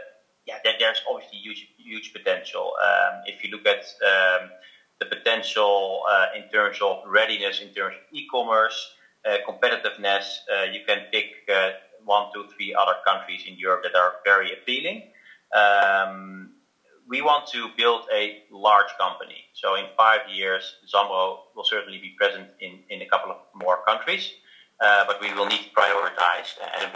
yeah, 0.47 0.59
there, 0.65 0.75
there's 0.79 1.03
obviously 1.09 1.39
huge, 1.39 1.67
huge 1.77 2.13
potential. 2.13 2.73
Um, 2.83 3.21
if 3.25 3.43
you 3.43 3.51
look 3.51 3.67
at 3.67 3.83
um, 4.07 4.51
the 5.01 5.07
potential 5.07 6.03
uh, 6.09 6.27
in 6.35 6.45
terms 6.45 6.79
of 6.81 6.99
readiness, 7.05 7.61
in 7.61 7.71
terms 7.71 7.95
of 7.97 8.03
e-commerce, 8.13 8.95
competitiveness, 9.49 10.39
you 10.73 10.81
can 10.85 11.05
pick 11.13 11.27
one, 12.05 12.27
two, 12.33 12.45
three 12.57 12.75
other 12.75 12.95
countries 13.07 13.45
in 13.47 13.57
Europe 13.57 13.83
that 13.85 13.95
are 13.95 14.15
very 14.25 14.53
appealing. 14.53 15.05
Um, 15.55 16.51
we 17.09 17.21
want 17.21 17.47
to 17.49 17.69
build 17.77 18.03
a 18.13 18.37
large 18.51 18.97
company. 18.99 19.45
So 19.55 19.75
in 19.75 19.87
five 19.97 20.21
years, 20.29 20.77
Zamro 20.93 21.39
will 21.55 21.65
certainly 21.65 21.99
be 21.99 22.15
present 22.17 22.49
in, 22.61 22.81
in 22.89 23.03
a 23.03 23.07
couple 23.07 23.31
of 23.31 23.39
more 23.55 23.79
countries. 23.87 24.33
Uh, 24.83 25.05
but 25.07 25.21
we 25.21 25.33
will 25.35 25.47
need 25.47 25.61
to 25.63 25.71
prioritize 25.71 26.59
and 26.75 26.91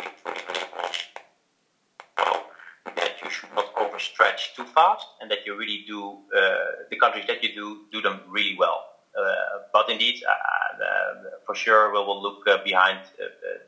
that 2.97 3.13
you 3.23 3.31
should 3.31 3.49
not 3.55 3.73
overstretch 3.77 4.57
too 4.57 4.65
fast 4.65 5.07
and 5.21 5.31
that 5.31 5.47
you 5.47 5.57
really 5.57 5.85
do 5.87 6.19
uh, 6.37 6.41
the 6.91 6.97
countries 6.97 7.25
that 7.29 7.45
you 7.45 7.55
do 7.55 7.83
do 7.93 8.03
them 8.03 8.21
really 8.29 8.57
well. 8.59 8.87
Uh, 9.17 9.23
but 9.73 9.89
indeed, 9.89 10.21
uh, 10.29 10.33
uh, 10.33 11.31
for 11.47 11.55
sure, 11.55 11.93
we 11.93 11.99
will 11.99 12.21
look 12.21 12.45
behind 12.65 12.99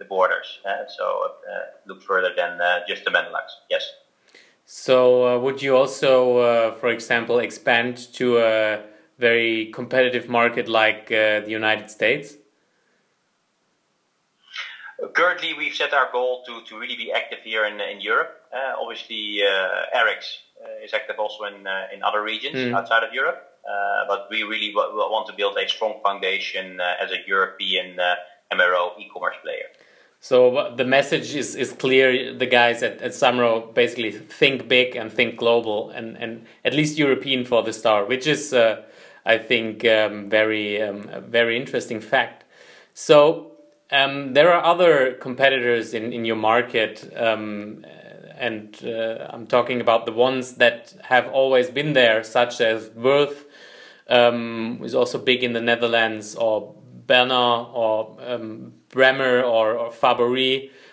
the 0.01 0.05
borders. 0.05 0.59
so 0.97 1.35
look 1.87 2.03
further 2.03 2.33
than 2.37 2.59
just 2.89 3.05
the 3.05 3.13
Benelux. 3.13 3.47
Yes. 3.71 3.85
So, 4.65 5.39
would 5.39 5.63
you 5.63 5.77
also, 5.77 6.73
for 6.81 6.89
example, 6.89 7.39
expand 7.39 8.13
to 8.15 8.39
a 8.39 8.83
very 9.19 9.67
competitive 9.67 10.29
market 10.29 10.69
like 10.69 11.09
the 11.09 11.45
United 11.47 11.89
States? 11.89 12.35
Currently, 15.13 15.55
we've 15.55 15.75
set 15.75 15.95
our 15.95 16.11
goal 16.11 16.43
to, 16.45 16.61
to 16.65 16.79
really 16.79 16.97
be 16.97 17.13
active 17.13 17.39
here 17.45 17.65
in, 17.65 17.81
in 17.81 18.01
Europe. 18.01 18.43
Uh, 18.53 18.75
obviously, 18.81 19.41
uh, 19.43 19.97
Eriks 19.97 20.39
uh, 20.61 20.85
is 20.85 20.93
active 20.93 21.21
also 21.21 21.45
in, 21.45 21.67
uh, 21.67 21.87
in 21.95 22.03
other 22.03 22.23
regions 22.23 22.57
mm. 22.57 22.75
outside 22.75 23.05
of 23.05 23.13
Europe. 23.13 23.45
Uh, 23.65 24.07
but 24.09 24.27
we 24.29 24.43
really 24.43 24.73
w- 24.73 24.97
want 24.97 25.29
to 25.29 25.33
build 25.35 25.57
a 25.57 25.69
strong 25.69 26.01
foundation 26.03 26.81
uh, 26.81 26.95
as 27.01 27.13
a 27.13 27.19
European 27.29 27.97
MRO 28.53 28.99
e-commerce 28.99 29.37
player. 29.43 29.67
So 30.21 30.75
the 30.77 30.85
message 30.85 31.37
is, 31.37 31.55
is 31.55 31.73
clear. 31.73 32.35
The 32.35 32.47
guys 32.47 32.83
at, 32.83 33.01
at 33.01 33.13
Zamro 33.13 33.73
basically 33.73 34.11
think 34.11 34.67
big 34.67 34.97
and 34.97 35.13
think 35.13 35.37
global 35.37 35.91
and, 35.91 36.17
and 36.17 36.45
at 36.65 36.75
least 36.75 36.99
European 36.99 37.45
for 37.45 37.63
the 37.63 37.73
start, 37.73 38.09
which 38.09 38.27
is, 38.27 38.53
I 38.53 39.39
think, 39.39 39.85
um, 39.85 40.29
very 40.29 40.83
um, 40.83 41.09
very 41.29 41.57
interesting 41.57 42.01
fact. 42.01 42.43
So 42.95 43.58
um, 43.91 44.35
there 44.35 44.53
are 44.53 44.65
other 44.65 45.15
competitors 45.15 45.95
in, 45.95 46.13
in 46.13 46.25
your 46.25 46.37
market, 46.37 47.11
um, 47.17 47.85
and 48.37 48.79
uh, 48.85 49.29
I'm 49.31 49.47
talking 49.47 49.81
about 49.81 50.07
the 50.07 50.13
ones 50.13 50.55
that 50.55 50.95
have 51.03 51.29
always 51.29 51.71
been 51.71 51.93
there, 51.95 52.23
such 52.23 52.61
as 52.61 52.91
Würth, 52.91 53.45
um, 54.09 54.81
is 54.83 54.95
also 54.95 55.19
big 55.19 55.43
in 55.43 55.53
the 55.53 55.61
Netherlands, 55.61 56.35
or 56.35 56.75
Berner, 57.07 57.35
or 57.35 58.17
um, 58.27 58.75
Bremer, 58.91 59.43
or, 59.43 59.75
or 59.75 59.93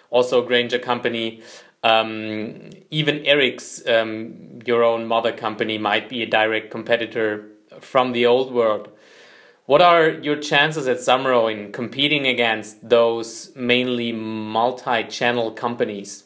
also 0.09 0.43
a 0.43 0.47
Grainger 0.47 0.79
company. 0.79 1.41
Um, 1.83 2.71
even 2.89 3.19
Eriks, 3.19 3.87
um, 3.87 4.59
your 4.65 4.83
own 4.83 5.05
mother 5.05 5.31
company, 5.31 5.77
might 5.77 6.09
be 6.09 6.23
a 6.23 6.25
direct 6.25 6.71
competitor 6.71 7.51
from 7.79 8.13
the 8.13 8.25
old 8.25 8.53
world. 8.53 8.89
What 9.67 9.81
are 9.81 10.09
your 10.09 10.35
chances 10.35 10.87
at 10.87 10.97
Zamro 10.97 11.51
in 11.51 11.71
competing 11.71 12.27
against 12.27 12.87
those 12.87 13.51
mainly 13.55 14.11
multi-channel 14.11 15.53
companies? 15.53 16.23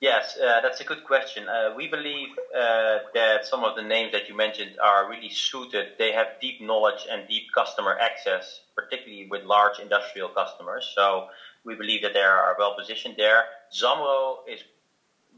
Yes, 0.00 0.38
uh, 0.38 0.60
that's 0.60 0.80
a 0.80 0.84
good 0.84 1.02
question. 1.02 1.48
Uh, 1.48 1.74
we 1.76 1.88
believe 1.88 2.28
uh, 2.54 2.98
that 3.12 3.44
some 3.44 3.64
of 3.64 3.74
the 3.74 3.82
names 3.82 4.12
that 4.12 4.28
you 4.28 4.36
mentioned 4.36 4.78
are 4.80 5.10
really 5.10 5.30
suited. 5.30 5.94
They 5.98 6.12
have 6.12 6.26
deep 6.40 6.60
knowledge 6.60 7.08
and 7.10 7.26
deep 7.26 7.44
customer 7.52 7.98
access, 7.98 8.60
particularly 8.76 9.26
with 9.28 9.42
large 9.42 9.80
industrial 9.80 10.28
customers. 10.28 10.92
So 10.94 11.26
we 11.64 11.74
believe 11.74 12.02
that 12.02 12.12
they 12.12 12.20
are 12.20 12.54
well 12.56 12.76
positioned 12.78 13.16
there. 13.16 13.46
Zamro 13.74 14.36
is 14.48 14.60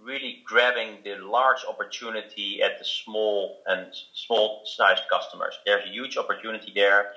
really 0.07 0.43
grabbing 0.47 0.99
the 1.05 1.17
large 1.17 1.65
opportunity 1.69 2.63
at 2.63 2.79
the 2.79 2.85
small 2.85 3.63
and 3.67 3.89
small 4.15 4.63
sized 4.65 5.03
customers. 5.11 5.59
There's 5.67 5.85
a 5.85 5.89
huge 5.89 6.17
opportunity 6.17 6.73
there. 6.75 7.09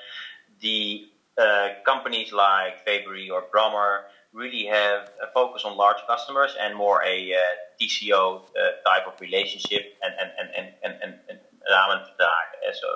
The 0.60 1.06
uh, 1.38 1.70
companies 1.86 2.32
like 2.34 2.84
Fabory 2.86 3.30
or 3.30 3.44
Brummer 3.54 4.02
really 4.34 4.66
have 4.66 5.10
a 5.22 5.32
focus 5.34 5.64
on 5.66 5.78
large 5.78 6.02
customers 6.08 6.56
and 6.60 6.76
more 6.76 7.02
a 7.04 7.34
uh, 7.34 7.38
TCO 7.80 8.42
uh, 8.42 8.72
type 8.86 9.08
of 9.08 9.20
relationship 9.22 9.94
and, 10.04 10.14
and, 10.20 10.50
and, 10.56 10.74
and, 10.84 10.96
and, 11.04 11.14
and 11.30 11.40
rahmenvertrag, 11.72 12.74
so 12.74 12.88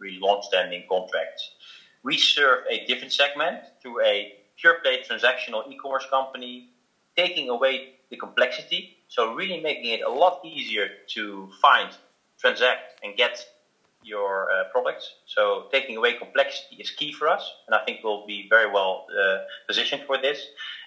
really 0.00 0.18
long-standing 0.18 0.84
contracts. 0.88 1.52
We 2.02 2.18
serve 2.18 2.64
a 2.68 2.84
different 2.86 3.12
segment 3.12 3.60
through 3.80 4.04
a 4.04 4.34
pure 4.56 4.78
play 4.82 5.02
transactional 5.08 5.70
e-commerce 5.70 6.06
company, 6.10 6.68
taking 7.16 7.48
away 7.48 7.94
the 8.10 8.16
complexity. 8.16 8.98
So 9.14 9.34
really 9.34 9.60
making 9.60 9.90
it 9.92 10.00
a 10.00 10.08
lot 10.08 10.40
easier 10.42 10.88
to 11.14 11.50
find, 11.60 11.90
transact, 12.40 12.84
and 13.02 13.14
get 13.14 13.44
your 14.02 14.50
uh, 14.50 14.64
products. 14.72 15.06
So 15.26 15.66
taking 15.70 15.98
away 15.98 16.14
complexity 16.14 16.76
is 16.76 16.90
key 16.90 17.12
for 17.12 17.28
us, 17.28 17.44
and 17.66 17.74
I 17.74 17.80
think 17.84 18.00
we'll 18.02 18.24
be 18.26 18.46
very 18.48 18.70
well 18.70 19.04
uh, 19.12 19.36
positioned 19.66 20.04
for 20.06 20.16
this. 20.16 20.38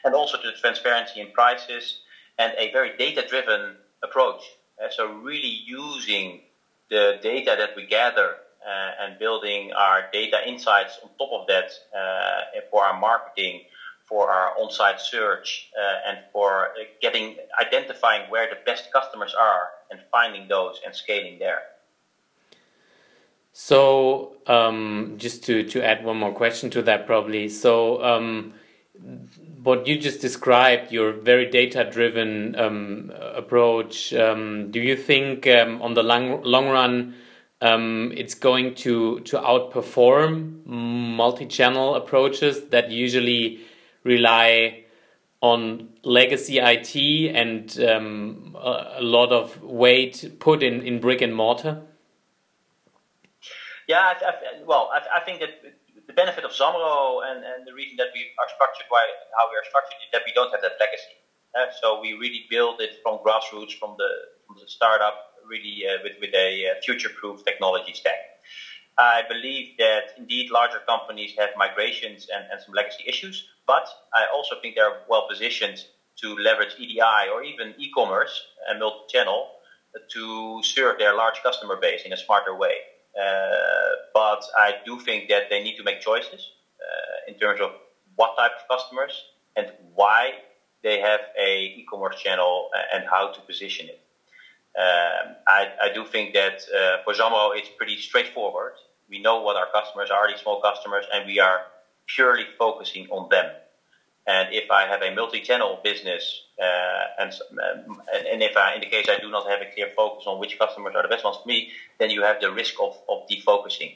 And 0.04 0.16
also 0.16 0.38
to 0.38 0.48
the 0.48 0.58
transparency 0.58 1.22
in 1.22 1.28
prices 1.34 2.00
and 2.40 2.52
a 2.58 2.72
very 2.72 2.98
data-driven 2.98 3.76
approach. 4.04 4.42
Uh, 4.84 4.90
so 4.90 5.06
really 5.06 5.56
using 5.64 6.42
the 6.90 7.20
data 7.22 7.54
that 7.60 7.76
we 7.76 7.86
gather 7.86 8.38
uh, 8.68 8.92
and 9.02 9.20
building 9.20 9.72
our 9.74 10.08
data 10.12 10.40
insights 10.48 10.98
on 11.04 11.10
top 11.20 11.30
of 11.32 11.46
that 11.46 11.70
uh, 11.96 12.42
for 12.72 12.84
our 12.84 13.00
marketing, 13.00 13.62
for 14.06 14.30
our 14.30 14.58
on-site 14.60 15.02
search, 15.02 15.70
uh, 15.78 16.10
and 16.10 16.20
for 16.32 16.70
getting 17.02 17.36
identifying 17.60 18.30
where 18.30 18.48
the 18.48 18.58
best 18.66 18.92
customers 18.94 19.34
are 19.34 19.70
and 19.90 20.00
finding 20.12 20.48
those 20.48 20.80
and 20.86 20.96
scaling 20.96 21.40
there. 21.40 21.62
So, 23.54 24.34
um, 24.48 25.16
just 25.18 25.44
to, 25.46 25.64
to 25.64 25.82
add 25.82 26.04
one 26.04 26.18
more 26.18 26.34
question 26.34 26.70
to 26.72 26.82
that, 26.84 27.08
probably. 27.08 27.48
So, 27.48 28.04
um, 28.04 28.54
what 29.64 29.88
you 29.88 29.98
just 29.98 30.22
described, 30.22 30.92
your 30.92 31.14
very 31.14 31.50
data 31.50 31.90
driven 31.90 32.56
um, 32.58 33.12
approach, 33.16 34.14
um, 34.14 34.72
do 34.72 34.80
you 34.80 34.96
think 34.96 35.48
um, 35.48 35.82
on 35.82 35.94
the 35.94 36.04
long, 36.04 36.44
long 36.44 36.68
run 36.68 37.16
um, 37.62 38.12
it's 38.16 38.36
going 38.36 38.76
to, 38.76 39.22
to 39.22 39.38
outperform 39.38 40.66
multi 40.66 41.46
channel 41.46 41.96
approaches 41.96 42.66
that 42.70 42.92
usually 42.92 43.62
rely 44.06 44.86
on 45.42 45.90
legacy 46.04 46.60
IT 46.60 46.96
and 47.36 47.78
a 47.78 49.02
lot 49.02 49.32
of 49.34 49.62
weight 49.62 50.38
put 50.40 50.64
in, 50.64 50.82
in 50.82 51.02
brick 51.02 51.22
and 51.22 51.36
mortar? 51.36 51.82
Yeah, 53.88 54.00
I, 54.00 54.14
I, 54.14 54.34
well, 54.66 54.90
I, 54.94 55.20
I, 55.20 55.26
think 55.26 55.42
that 55.42 55.62
the 56.08 56.14
benefit 56.14 56.44
of 56.44 56.52
Zamro 56.52 57.22
and, 57.22 57.44
and 57.46 57.68
the 57.68 57.74
reason 57.74 57.98
that 57.98 58.08
we 58.16 58.22
are 58.42 58.50
structured, 58.56 58.88
why 58.90 59.06
how 59.38 59.46
we 59.52 59.56
are 59.58 59.66
structured, 59.70 60.02
is 60.02 60.10
that 60.12 60.24
we 60.26 60.34
don't 60.34 60.50
have 60.52 60.62
that 60.62 60.78
legacy. 60.80 61.14
Uh, 61.54 61.70
so 61.82 62.02
we 62.02 62.14
really 62.14 62.46
build 62.50 62.82
it 62.82 62.98
from 63.04 63.20
grassroots, 63.20 63.78
from 63.78 63.96
the 63.98 64.10
from 64.48 64.58
the 64.60 64.68
startup, 64.68 65.38
really 65.46 65.86
uh, 65.86 66.02
with 66.04 66.14
with 66.20 66.34
a 66.34 66.66
uh, 66.66 66.82
future-proof 66.84 67.46
technology 67.46 67.94
stack. 67.94 68.42
I 68.98 69.22
believe 69.28 69.78
that 69.78 70.18
indeed 70.18 70.50
larger 70.50 70.80
companies 70.88 71.36
have 71.38 71.50
migrations 71.58 72.28
and, 72.34 72.46
and 72.52 72.62
some 72.62 72.74
legacy 72.74 73.04
issues, 73.06 73.46
but 73.68 73.88
I 74.14 74.26
also 74.34 74.56
think 74.62 74.76
they're 74.76 74.98
well 75.08 75.26
positioned 75.28 75.78
to 76.22 76.36
leverage 76.36 76.76
EDI 76.78 77.30
or 77.32 77.44
even 77.44 77.74
e-commerce 77.78 78.44
and 78.70 78.80
multi-channel 78.80 79.50
to 80.12 80.62
serve 80.64 80.98
their 80.98 81.14
large 81.14 81.42
customer 81.44 81.76
base 81.76 82.04
in 82.06 82.14
a 82.14 82.18
smarter 82.18 82.56
way. 82.56 82.76
Uh, 83.20 83.96
but 84.14 84.42
I 84.58 84.76
do 84.86 85.00
think 85.00 85.30
that 85.30 85.44
they 85.50 85.62
need 85.62 85.76
to 85.78 85.84
make 85.84 86.02
choices 86.02 86.52
uh, 86.82 87.32
in 87.32 87.36
terms 87.36 87.62
of 87.62 87.72
what 88.16 88.36
type 88.38 88.52
of 88.60 88.78
customers 88.78 89.14
and 89.56 89.72
why 89.94 90.34
they 90.84 91.00
have 91.00 91.22
a 91.40 91.74
e-commerce 91.76 92.18
channel 92.18 92.70
and 92.94 93.06
how 93.10 93.28
to 93.28 93.42
position 93.42 93.88
it. 93.88 94.00
Um, 94.78 95.38
I, 95.48 95.68
I, 95.82 95.90
do 95.94 96.06
think 96.06 96.34
that 96.34 96.60
uh, 96.78 96.98
for 97.06 97.14
Zamro 97.14 97.52
it's 97.56 97.70
pretty 97.78 97.96
straightforward. 97.96 98.74
We 99.10 99.20
know 99.20 99.40
what 99.40 99.56
our 99.56 99.68
customers 99.74 100.12
are, 100.12 100.28
these 100.28 100.42
small 100.42 100.60
customers, 100.60 101.06
and 101.14 101.26
we 101.26 101.40
are 101.40 101.62
purely 102.08 102.46
focusing 102.58 103.08
on 103.10 103.30
them. 103.30 103.46
And 104.28 104.50
if 104.52 104.72
I 104.72 104.88
have 104.88 105.04
a 105.04 105.14
multi-channel 105.14 105.82
business, 105.84 106.42
uh, 106.60 107.22
and, 107.22 107.32
um, 107.52 108.02
and 108.32 108.42
if 108.42 108.58
I, 108.58 108.76
in 108.76 108.82
the 108.82 108.88
case 108.88 109.08
I 109.08 109.20
do 109.20 109.30
not 109.30 109.48
have 109.48 109.62
a 109.62 109.72
clear 109.74 109.90
focus 109.96 110.24
on 110.26 110.40
which 110.40 110.58
customers 110.58 110.94
are 110.96 111.04
the 111.04 111.10
best 111.10 111.24
ones 111.24 111.38
for 111.42 111.48
me, 111.48 111.72
then 112.00 112.10
you 112.10 112.24
have 112.24 112.42
the 112.42 112.52
risk 112.52 112.76
of, 112.82 112.98
of 113.08 113.28
defocusing. 113.30 113.94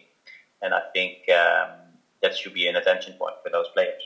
And 0.61 0.73
I 0.73 0.81
think 0.93 1.17
um, 1.29 1.69
that 2.21 2.37
should 2.37 2.53
be 2.53 2.67
an 2.67 2.75
attention 2.75 3.13
point 3.13 3.35
for 3.43 3.49
those 3.49 3.67
players. 3.73 4.01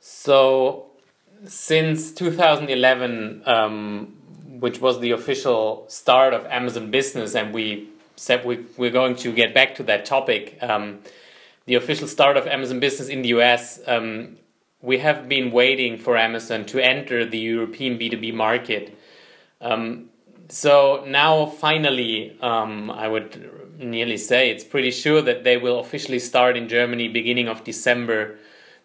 So, 0.00 0.86
since 1.46 2.12
2011, 2.12 3.42
um, 3.46 4.16
which 4.60 4.80
was 4.80 5.00
the 5.00 5.12
official 5.12 5.84
start 5.88 6.34
of 6.34 6.44
Amazon 6.46 6.90
Business, 6.90 7.34
and 7.34 7.54
we 7.54 7.88
said 8.16 8.44
we, 8.44 8.66
we're 8.76 8.90
going 8.90 9.16
to 9.16 9.32
get 9.32 9.54
back 9.54 9.76
to 9.76 9.82
that 9.84 10.04
topic. 10.04 10.58
Um, 10.60 11.00
the 11.66 11.74
official 11.74 12.08
start 12.08 12.36
of 12.36 12.46
Amazon 12.46 12.80
Business 12.80 13.08
in 13.08 13.22
the 13.22 13.28
US, 13.28 13.80
um, 13.86 14.36
we 14.80 14.98
have 14.98 15.28
been 15.28 15.52
waiting 15.52 15.96
for 15.96 16.16
Amazon 16.16 16.64
to 16.66 16.80
enter 16.80 17.24
the 17.24 17.38
European 17.38 17.98
B2B 17.98 18.34
market. 18.34 18.98
Um, 19.60 20.10
so 20.48 21.04
now, 21.06 21.46
finally, 21.46 22.36
um, 22.40 22.90
I 22.90 23.08
would 23.08 23.78
nearly 23.78 24.16
say 24.16 24.50
it's 24.50 24.64
pretty 24.64 24.90
sure 24.90 25.22
that 25.22 25.44
they 25.44 25.56
will 25.56 25.78
officially 25.78 26.18
start 26.18 26.56
in 26.56 26.68
Germany 26.68 27.08
beginning 27.08 27.48
of 27.48 27.64
December 27.64 28.38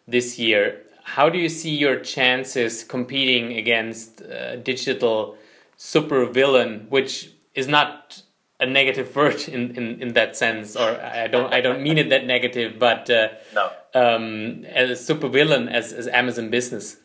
this 0.07 0.37
year. 0.37 0.83
How 1.03 1.29
do 1.29 1.37
you 1.39 1.49
see 1.49 1.75
your 1.75 1.99
chances 1.99 2.83
competing 2.83 3.53
against 3.53 4.21
uh, 4.21 4.57
digital 4.57 5.37
super 5.77 6.25
villain, 6.25 6.85
which 6.89 7.31
is 7.55 7.67
not 7.67 8.21
a 8.59 8.65
negative 8.65 9.15
word 9.15 9.47
in, 9.47 9.75
in, 9.75 10.01
in 10.01 10.13
that 10.13 10.35
sense, 10.35 10.75
or 10.75 10.89
I 11.01 11.27
don't 11.27 11.53
I 11.53 11.61
don't 11.61 11.81
mean 11.81 11.97
it 11.97 12.09
that 12.09 12.25
negative, 12.25 12.79
but 12.79 13.09
uh, 13.09 13.29
no. 13.53 13.71
um, 13.93 14.65
as 14.65 14.89
a 14.89 14.95
super 14.95 15.27
villain 15.27 15.69
as, 15.69 15.93
as 15.93 16.07
Amazon 16.07 16.49
business. 16.49 16.97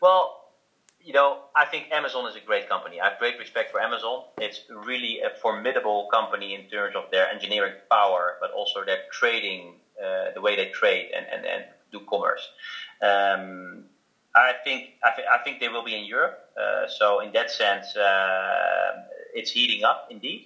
Well, 0.00 0.38
you 1.08 1.12
know, 1.12 1.38
I 1.56 1.64
think 1.64 1.86
Amazon 1.90 2.28
is 2.28 2.36
a 2.36 2.40
great 2.40 2.68
company. 2.68 3.00
I 3.00 3.08
have 3.08 3.18
great 3.18 3.38
respect 3.38 3.72
for 3.72 3.80
Amazon. 3.80 4.24
It's 4.38 4.60
really 4.70 5.20
a 5.20 5.30
formidable 5.40 6.08
company 6.12 6.54
in 6.54 6.68
terms 6.68 6.94
of 6.94 7.10
their 7.10 7.28
engineering 7.28 7.74
power, 7.90 8.36
but 8.40 8.52
also 8.52 8.84
their 8.84 8.98
trading, 9.10 9.76
uh, 9.98 10.32
the 10.34 10.40
way 10.40 10.54
they 10.54 10.68
trade 10.68 11.10
and, 11.16 11.26
and, 11.32 11.46
and 11.46 11.64
do 11.90 12.00
commerce. 12.08 12.46
Um, 13.00 13.84
I 14.36 14.52
think 14.62 14.90
I, 15.02 15.16
th- 15.16 15.28
I, 15.32 15.42
think 15.42 15.60
they 15.60 15.68
will 15.68 15.82
be 15.82 15.96
in 15.96 16.04
Europe. 16.04 16.38
Uh, 16.60 16.86
so 16.86 17.20
in 17.20 17.32
that 17.32 17.50
sense, 17.50 17.96
uh, 17.96 18.90
it's 19.34 19.50
heating 19.50 19.84
up 19.84 20.06
indeed. 20.10 20.42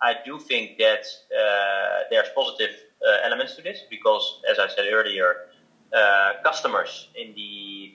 I 0.00 0.14
do 0.24 0.38
think 0.38 0.78
that 0.78 1.04
uh, 1.30 2.04
there's 2.10 2.28
positive 2.34 2.70
uh, 3.06 3.18
elements 3.22 3.54
to 3.56 3.62
this 3.62 3.82
because, 3.88 4.40
as 4.50 4.58
I 4.58 4.68
said 4.68 4.86
earlier, 4.92 5.36
uh, 5.92 6.32
customers 6.42 7.08
in 7.14 7.34
the 7.34 7.92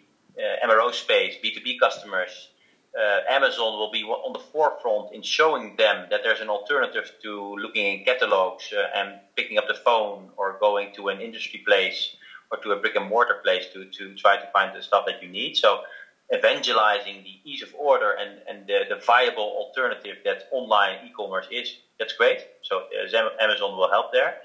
MRO 0.63 0.93
space, 0.93 1.36
B2B 1.43 1.80
customers, 1.80 2.50
uh, 2.97 3.19
Amazon 3.30 3.78
will 3.78 3.91
be 3.91 4.04
on 4.04 4.34
the 4.34 4.39
forefront 4.39 5.12
in 5.12 5.21
showing 5.21 5.76
them 5.78 6.08
that 6.10 6.21
there's 6.23 6.41
an 6.41 6.50
alternative 6.50 7.12
to 7.21 7.56
looking 7.56 7.86
in 7.86 8.00
catalogs 8.00 8.73
uh, 8.73 8.88
and 8.95 9.19
picking 9.36 9.58
up 9.58 9.67
the 9.67 9.76
phone 9.76 10.30
or 10.36 10.54
going 10.60 10.91
to 10.95 11.10
an 11.10 11.19
industry 11.21 11.62
place 11.65 12.15
or 12.52 12.58
to 12.58 12.71
a 12.71 12.76
brick 12.76 12.95
and 12.95 13.06
mortar 13.06 13.36
place 13.43 13.67
to, 13.73 13.86
to 13.86 14.13
try 14.15 14.38
to 14.38 14.47
find 14.47 14.73
the 14.73 14.82
stuff 14.82 15.04
that 15.06 15.21
you 15.21 15.28
need. 15.28 15.56
So 15.56 15.82
evangelizing 16.34 17.24
the 17.24 17.40
ease 17.44 17.62
of 17.62 17.70
order 17.74 18.12
and, 18.12 18.40
and 18.48 18.68
the, 18.68 18.86
the 18.90 18.98
viable 19.06 19.54
alternative 19.58 20.18
that 20.26 20.38
online 20.52 20.98
e-commerce 21.02 21.48
is, 21.50 21.78
that's 22.00 22.13
great. 22.13 22.42
So 22.62 22.82
uh, 23.00 23.30
Amazon 23.40 23.72
will 23.76 23.90
help 23.90 24.08
there. 24.12 24.36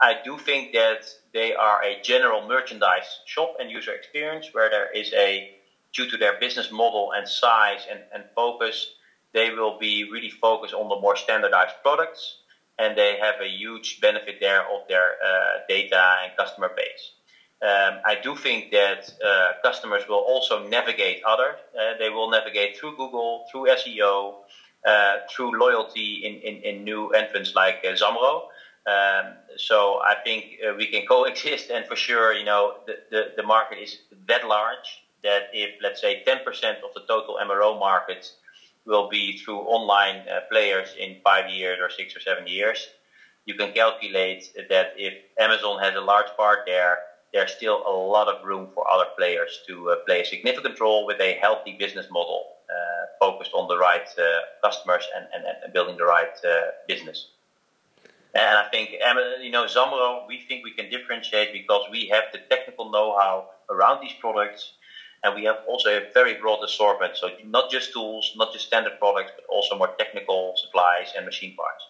I 0.00 0.14
do 0.24 0.38
think 0.38 0.70
that 0.72 1.00
they 1.32 1.54
are 1.54 1.82
a 1.82 1.96
general 2.02 2.42
merchandise 2.42 3.20
shop 3.24 3.52
and 3.58 3.70
user 3.70 3.92
experience 3.92 4.48
where 4.52 4.68
there 4.70 4.88
is 4.92 5.12
a, 5.12 5.46
due 5.94 6.06
to 6.06 6.16
their 6.16 6.32
business 6.32 6.70
model 6.70 7.12
and 7.14 7.26
size 7.28 7.86
and, 7.90 8.02
and 8.12 8.24
focus, 8.34 8.88
they 9.32 9.50
will 9.50 9.72
be 9.78 10.04
really 10.04 10.30
focused 10.30 10.74
on 10.74 10.88
the 10.88 10.96
more 10.96 11.16
standardized 11.16 11.74
products 11.82 12.36
and 12.78 12.96
they 12.96 13.16
have 13.16 13.36
a 13.40 13.46
huge 13.48 13.98
benefit 14.00 14.36
there 14.40 14.62
of 14.68 14.80
their 14.88 15.14
uh, 15.24 15.58
data 15.68 16.16
and 16.22 16.34
customer 16.36 16.70
base. 16.74 17.12
Um, 17.62 18.00
I 18.06 18.14
do 18.22 18.36
think 18.36 18.70
that 18.70 19.12
uh, 19.22 19.52
customers 19.62 20.08
will 20.08 20.24
also 20.32 20.66
navigate 20.66 21.22
other. 21.24 21.58
Uh, 21.78 21.92
they 21.98 22.08
will 22.08 22.30
navigate 22.30 22.78
through 22.78 22.96
Google, 22.96 23.44
through 23.50 23.66
SEO, 23.66 24.36
uh, 24.86 25.16
through 25.28 25.58
loyalty 25.58 26.22
in, 26.24 26.40
in, 26.40 26.62
in, 26.62 26.84
new 26.84 27.10
entrants 27.10 27.54
like 27.54 27.84
uh, 27.84 27.88
Zamro. 27.88 28.44
Um, 28.86 29.34
so 29.58 30.00
I 30.02 30.14
think 30.24 30.56
uh, 30.66 30.72
we 30.74 30.86
can 30.86 31.04
coexist, 31.08 31.68
and 31.68 31.84
for 31.86 31.96
sure, 31.96 32.32
you 32.32 32.44
know, 32.44 32.76
the, 32.86 32.96
the, 33.10 33.32
the, 33.36 33.42
market 33.42 33.76
is 33.76 33.98
that 34.26 34.46
large 34.46 35.02
that 35.22 35.50
if, 35.52 35.74
let's 35.82 36.00
say, 36.00 36.22
10% 36.26 36.38
of 36.82 36.94
the 36.94 37.02
total 37.06 37.38
MRO 37.42 37.78
market 37.78 38.32
will 38.86 39.10
be 39.10 39.36
through 39.36 39.60
online 39.60 40.26
uh, 40.28 40.40
players 40.50 40.94
in 40.98 41.18
five 41.22 41.50
years 41.50 41.78
or 41.78 41.90
six 41.90 42.16
or 42.16 42.20
seven 42.20 42.46
years, 42.46 42.88
you 43.44 43.54
can 43.54 43.70
calculate 43.72 44.50
that 44.70 44.94
if 44.96 45.12
Amazon 45.38 45.78
has 45.80 45.94
a 45.94 46.00
large 46.00 46.34
part 46.38 46.60
there, 46.64 47.00
there's 47.32 47.52
still 47.52 47.82
a 47.86 47.90
lot 47.90 48.28
of 48.28 48.44
room 48.44 48.68
for 48.74 48.84
other 48.90 49.08
players 49.16 49.60
to 49.68 49.90
uh, 49.90 49.96
play 50.06 50.20
a 50.20 50.24
significant 50.24 50.78
role 50.80 51.06
with 51.06 51.20
a 51.20 51.34
healthy 51.34 51.76
business 51.78 52.06
model 52.10 52.44
uh, 52.70 53.06
focused 53.18 53.52
on 53.54 53.68
the 53.68 53.76
right 53.76 54.08
uh, 54.18 54.22
customers 54.62 55.04
and, 55.16 55.26
and, 55.34 55.44
and, 55.62 55.72
building 55.72 55.96
the 55.96 56.04
right 56.04 56.36
uh, 56.44 56.70
business. 56.88 57.28
And 58.34 58.58
I 58.58 58.68
think, 58.70 58.90
you 59.42 59.50
know, 59.50 59.64
Zamro, 59.64 60.26
we 60.28 60.44
think 60.48 60.64
we 60.64 60.72
can 60.72 60.88
differentiate 60.88 61.52
because 61.52 61.82
we 61.90 62.08
have 62.12 62.24
the 62.32 62.38
technical 62.48 62.90
know-how 62.90 63.48
around 63.68 64.00
these 64.00 64.12
products, 64.20 64.72
and 65.24 65.34
we 65.34 65.44
have 65.44 65.58
also 65.68 65.90
a 65.90 66.12
very 66.14 66.34
broad 66.34 66.62
assortment. 66.64 67.16
So 67.16 67.30
not 67.44 67.70
just 67.70 67.92
tools, 67.92 68.32
not 68.36 68.52
just 68.52 68.66
standard 68.66 68.98
products, 69.00 69.32
but 69.34 69.44
also 69.52 69.76
more 69.76 69.94
technical 69.98 70.54
supplies 70.56 71.12
and 71.16 71.26
machine 71.26 71.56
parts. 71.56 71.84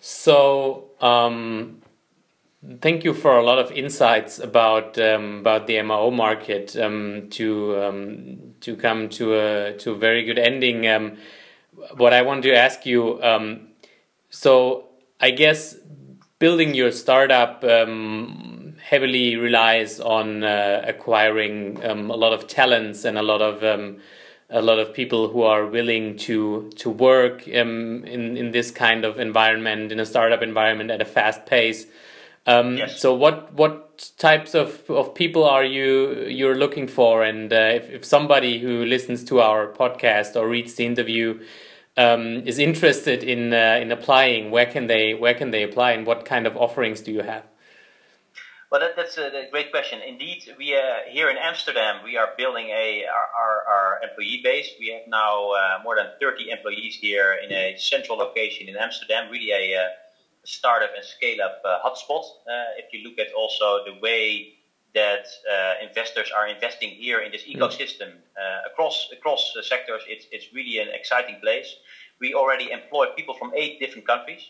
So, 0.00 0.90
um, 1.00 1.82
thank 2.80 3.04
you 3.04 3.14
for 3.14 3.38
a 3.38 3.44
lot 3.44 3.58
of 3.58 3.70
insights 3.72 4.38
about 4.38 4.98
um, 4.98 5.40
about 5.40 5.66
the 5.66 5.74
MRO 5.74 6.12
market 6.12 6.76
um, 6.76 7.28
to 7.30 7.80
um, 7.82 8.54
to 8.60 8.76
come 8.76 9.08
to 9.10 9.34
a 9.34 9.76
to 9.78 9.92
a 9.92 9.96
very 9.96 10.24
good 10.24 10.38
ending. 10.38 10.86
Um, 10.86 11.16
what 11.96 12.12
I 12.12 12.22
want 12.22 12.42
to 12.42 12.54
ask 12.54 12.84
you, 12.84 13.22
um, 13.22 13.68
so 14.30 14.88
I 15.20 15.30
guess 15.30 15.76
building 16.38 16.74
your 16.74 16.90
startup 16.90 17.62
um, 17.64 18.76
heavily 18.82 19.36
relies 19.36 20.00
on 20.00 20.42
uh, 20.42 20.84
acquiring 20.86 21.82
a 21.82 21.94
lot 21.94 22.32
of 22.32 22.48
talents 22.48 23.04
and 23.04 23.16
a 23.16 23.22
lot 23.22 23.42
of 23.42 23.62
a 24.50 24.62
lot 24.62 24.78
of 24.78 24.94
people 24.94 25.28
who 25.28 25.42
are 25.42 25.66
willing 25.66 26.16
to 26.16 26.70
to 26.76 26.90
work 26.90 27.46
in 27.46 28.04
in 28.04 28.50
this 28.50 28.72
kind 28.72 29.04
of 29.04 29.20
environment 29.20 29.92
in 29.92 30.00
a 30.00 30.06
startup 30.06 30.42
environment 30.42 30.90
at 30.90 31.00
a 31.00 31.04
fast 31.04 31.46
pace. 31.46 31.86
Um, 32.48 32.78
yes. 32.78 32.98
So 32.98 33.12
what 33.12 33.52
what 33.52 34.10
types 34.16 34.54
of, 34.54 34.88
of 34.88 35.14
people 35.14 35.44
are 35.44 35.64
you 35.64 36.24
you're 36.28 36.56
looking 36.56 36.88
for? 36.88 37.22
And 37.22 37.52
uh, 37.52 37.72
if, 37.74 37.90
if 37.90 38.04
somebody 38.06 38.58
who 38.58 38.86
listens 38.86 39.22
to 39.24 39.40
our 39.40 39.68
podcast 39.68 40.34
or 40.34 40.48
reads 40.48 40.74
the 40.74 40.86
interview 40.86 41.40
um, 41.98 42.46
is 42.46 42.58
interested 42.58 43.22
in 43.22 43.52
uh, 43.52 43.78
in 43.82 43.92
applying, 43.92 44.50
where 44.50 44.64
can 44.64 44.86
they 44.86 45.12
where 45.12 45.34
can 45.34 45.50
they 45.50 45.62
apply, 45.62 45.92
and 45.92 46.06
what 46.06 46.24
kind 46.24 46.46
of 46.46 46.56
offerings 46.56 47.02
do 47.02 47.12
you 47.12 47.22
have? 47.22 47.44
Well, 48.70 48.80
that, 48.80 48.96
that's 48.96 49.16
a, 49.16 49.48
great 49.50 49.70
question. 49.70 50.00
Indeed, 50.06 50.54
we 50.58 50.74
uh, 50.74 51.10
here 51.10 51.28
in 51.28 51.36
Amsterdam 51.36 52.02
we 52.02 52.16
are 52.16 52.30
building 52.38 52.68
a 52.68 53.04
our, 53.36 53.64
our, 53.74 54.00
employee 54.08 54.40
base. 54.42 54.70
We 54.80 54.88
have 54.88 55.06
now 55.08 55.52
uh, 55.52 55.78
more 55.84 55.96
than 55.96 56.06
30 56.18 56.50
employees 56.50 56.96
here 56.96 57.36
in 57.44 57.52
a 57.52 57.76
central 57.76 58.16
location 58.16 58.68
in 58.68 58.76
Amsterdam. 58.76 59.30
Really 59.30 59.50
a 59.50 59.80
uh, 59.80 59.88
startup 60.48 60.90
and 60.96 61.04
scale 61.04 61.40
up 61.42 61.60
uh, 61.64 61.78
hotspot. 61.84 62.24
Uh, 62.48 62.80
if 62.80 62.86
you 62.92 63.00
look 63.06 63.18
at 63.18 63.28
also 63.32 63.84
the 63.84 63.94
way 64.00 64.48
that 64.94 65.26
uh, 65.50 65.74
investors 65.82 66.30
are 66.34 66.46
investing 66.46 66.90
here 66.90 67.20
in 67.20 67.30
this 67.30 67.44
hmm. 67.44 67.52
ecosystem 67.52 68.10
across 68.66 69.08
across 69.12 69.42
sectors, 69.62 70.02
it's 70.06 70.26
it's 70.30 70.46
really 70.52 70.78
an 70.78 70.88
exciting 70.88 71.36
place. 71.42 71.68
We 72.20 72.34
already 72.34 72.70
employ 72.70 73.06
people 73.16 73.34
from 73.34 73.50
eight 73.54 73.78
different 73.78 74.06
countries. 74.06 74.44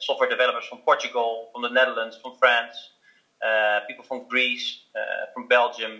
software 0.00 0.28
developers 0.36 0.66
from 0.70 0.78
Portugal, 0.90 1.28
from 1.52 1.62
the 1.66 1.72
Netherlands, 1.78 2.14
from 2.22 2.32
France, 2.42 2.76
people 3.88 4.04
from 4.10 4.18
Greece, 4.32 4.66
from 5.32 5.42
Belgium, 5.56 5.94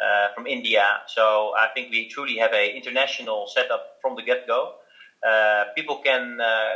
uh, 0.00 0.28
from 0.34 0.46
India. 0.46 1.00
So 1.06 1.52
I 1.54 1.68
think 1.74 1.90
we 1.90 2.08
truly 2.08 2.36
have 2.38 2.52
a 2.54 2.74
international 2.74 3.46
setup 3.46 3.98
from 4.00 4.16
the 4.16 4.22
get 4.22 4.46
go. 4.46 4.74
Uh, 5.22 5.64
people 5.76 5.98
can 5.98 6.40
uh, 6.40 6.68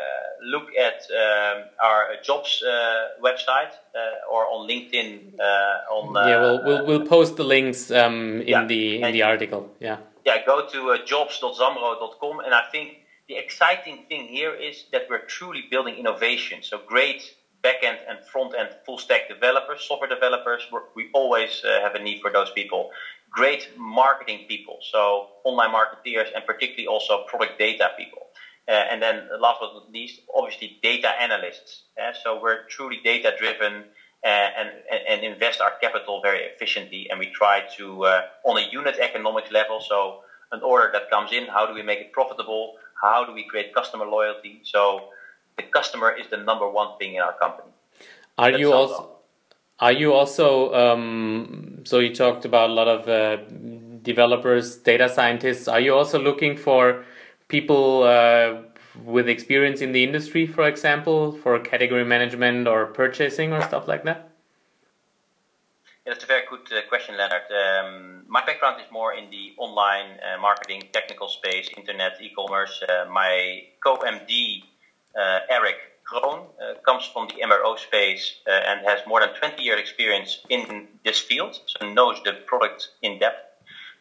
look 0.42 0.68
at 0.78 1.02
um, 1.10 1.64
our 1.82 2.14
jobs 2.22 2.62
uh, 2.62 3.08
website 3.20 3.72
or 4.30 4.46
on 4.46 4.68
LinkedIn. 4.68 5.38
on 5.90 6.14
yeah, 6.14 6.40
we'll, 6.40 6.64
we'll, 6.64 6.86
we'll 6.86 7.06
post 7.06 7.36
the 7.36 7.44
links 7.44 7.90
um, 7.90 8.40
in 8.42 8.48
yeah, 8.48 8.64
the 8.66 9.02
in 9.02 9.12
the 9.12 9.22
article. 9.22 9.74
Yeah. 9.80 9.98
Yeah, 10.24 10.44
go 10.44 10.66
to 10.66 10.98
jobs.zamro.com, 11.04 12.40
and 12.40 12.52
I 12.52 12.62
think 12.72 12.98
the 13.28 13.36
exciting 13.36 14.04
thing 14.08 14.26
here 14.26 14.54
is 14.54 14.84
that 14.92 15.02
we're 15.10 15.24
truly 15.26 15.64
building 15.70 15.94
innovation. 15.96 16.62
So 16.62 16.80
great 16.86 17.34
back-end 17.62 17.98
and 18.08 18.24
front 18.24 18.54
end 18.56 18.70
full 18.84 18.98
stack 18.98 19.28
developers, 19.28 19.82
software 19.82 20.08
developers. 20.08 20.62
We 20.94 21.10
always 21.12 21.62
uh, 21.64 21.80
have 21.80 21.94
a 21.96 22.02
need 22.02 22.20
for 22.22 22.30
those 22.30 22.50
people. 22.50 22.90
Great 23.30 23.76
marketing 23.76 24.46
people, 24.46 24.78
so 24.92 25.28
online 25.44 25.70
marketeers, 25.70 26.28
and 26.34 26.46
particularly 26.46 26.86
also 26.86 27.24
product 27.26 27.58
data 27.58 27.90
people. 27.98 28.25
Uh, 28.68 28.72
and 28.72 29.00
then 29.00 29.28
last 29.40 29.58
but 29.60 29.72
not 29.74 29.92
least, 29.92 30.20
obviously 30.34 30.78
data 30.82 31.08
analysts. 31.20 31.82
Uh, 32.00 32.12
so 32.12 32.40
we're 32.40 32.64
truly 32.64 32.98
data 33.04 33.32
driven 33.38 33.84
uh, 34.24 34.26
and, 34.26 34.70
and, 35.08 35.22
invest 35.22 35.60
our 35.60 35.72
capital 35.80 36.20
very 36.20 36.40
efficiently. 36.40 37.08
And 37.08 37.20
we 37.20 37.26
try 37.26 37.62
to, 37.76 38.04
uh, 38.04 38.22
on 38.44 38.58
a 38.58 38.66
unit 38.72 38.96
economics 38.98 39.52
level, 39.52 39.80
so 39.80 40.22
an 40.50 40.62
order 40.62 40.90
that 40.92 41.08
comes 41.10 41.32
in, 41.32 41.46
how 41.46 41.66
do 41.66 41.74
we 41.74 41.82
make 41.82 42.00
it 42.00 42.12
profitable? 42.12 42.74
How 43.00 43.24
do 43.24 43.32
we 43.32 43.44
create 43.44 43.72
customer 43.72 44.04
loyalty? 44.04 44.62
So 44.64 45.10
the 45.56 45.62
customer 45.62 46.10
is 46.10 46.26
the 46.28 46.38
number 46.38 46.68
one 46.68 46.98
thing 46.98 47.14
in 47.14 47.22
our 47.22 47.34
company. 47.34 47.68
Are 48.38 48.50
That's 48.50 48.60
you 48.60 48.72
also? 48.72 49.10
Are 49.78 49.92
you 49.92 50.12
also? 50.12 50.74
Um, 50.74 51.82
so 51.84 51.98
you 52.00 52.14
talked 52.14 52.44
about 52.44 52.70
a 52.70 52.72
lot 52.72 52.88
of 52.88 53.08
uh, 53.08 53.36
developers, 54.02 54.76
data 54.76 55.08
scientists. 55.08 55.68
Are 55.68 55.80
you 55.80 55.94
also 55.94 56.18
looking 56.18 56.56
for 56.56 57.04
people 57.48 58.02
uh, 58.02 58.62
with 59.04 59.28
experience 59.28 59.80
in 59.80 59.92
the 59.92 60.02
industry, 60.02 60.46
for 60.46 60.66
example, 60.66 61.32
for 61.32 61.58
category 61.58 62.04
management 62.04 62.66
or 62.66 62.86
purchasing 62.86 63.52
or 63.52 63.62
stuff 63.62 63.86
like 63.86 64.04
that? 64.04 64.30
Yeah, 66.04 66.12
that's 66.12 66.24
a 66.24 66.26
very 66.26 66.42
good 66.48 66.72
uh, 66.72 66.88
question, 66.88 67.16
Leonard. 67.16 67.42
Um, 67.50 68.22
my 68.28 68.44
background 68.44 68.80
is 68.80 68.90
more 68.92 69.12
in 69.12 69.30
the 69.30 69.54
online 69.58 70.18
uh, 70.20 70.40
marketing, 70.40 70.82
technical 70.92 71.28
space, 71.28 71.68
internet, 71.76 72.12
e-commerce. 72.20 72.80
Uh, 72.88 73.06
my 73.10 73.64
co-MD, 73.82 74.62
uh, 75.18 75.40
Eric 75.50 75.76
Kroon, 76.08 76.46
uh, 76.62 76.74
comes 76.84 77.04
from 77.06 77.26
the 77.28 77.42
MRO 77.42 77.76
space 77.76 78.36
and 78.46 78.86
has 78.86 79.00
more 79.06 79.20
than 79.20 79.30
20 79.34 79.62
years 79.62 79.80
experience 79.80 80.38
in 80.48 80.86
this 81.04 81.18
field, 81.18 81.58
so 81.66 81.92
knows 81.92 82.20
the 82.24 82.34
product 82.46 82.88
in 83.02 83.18
depth. 83.18 83.45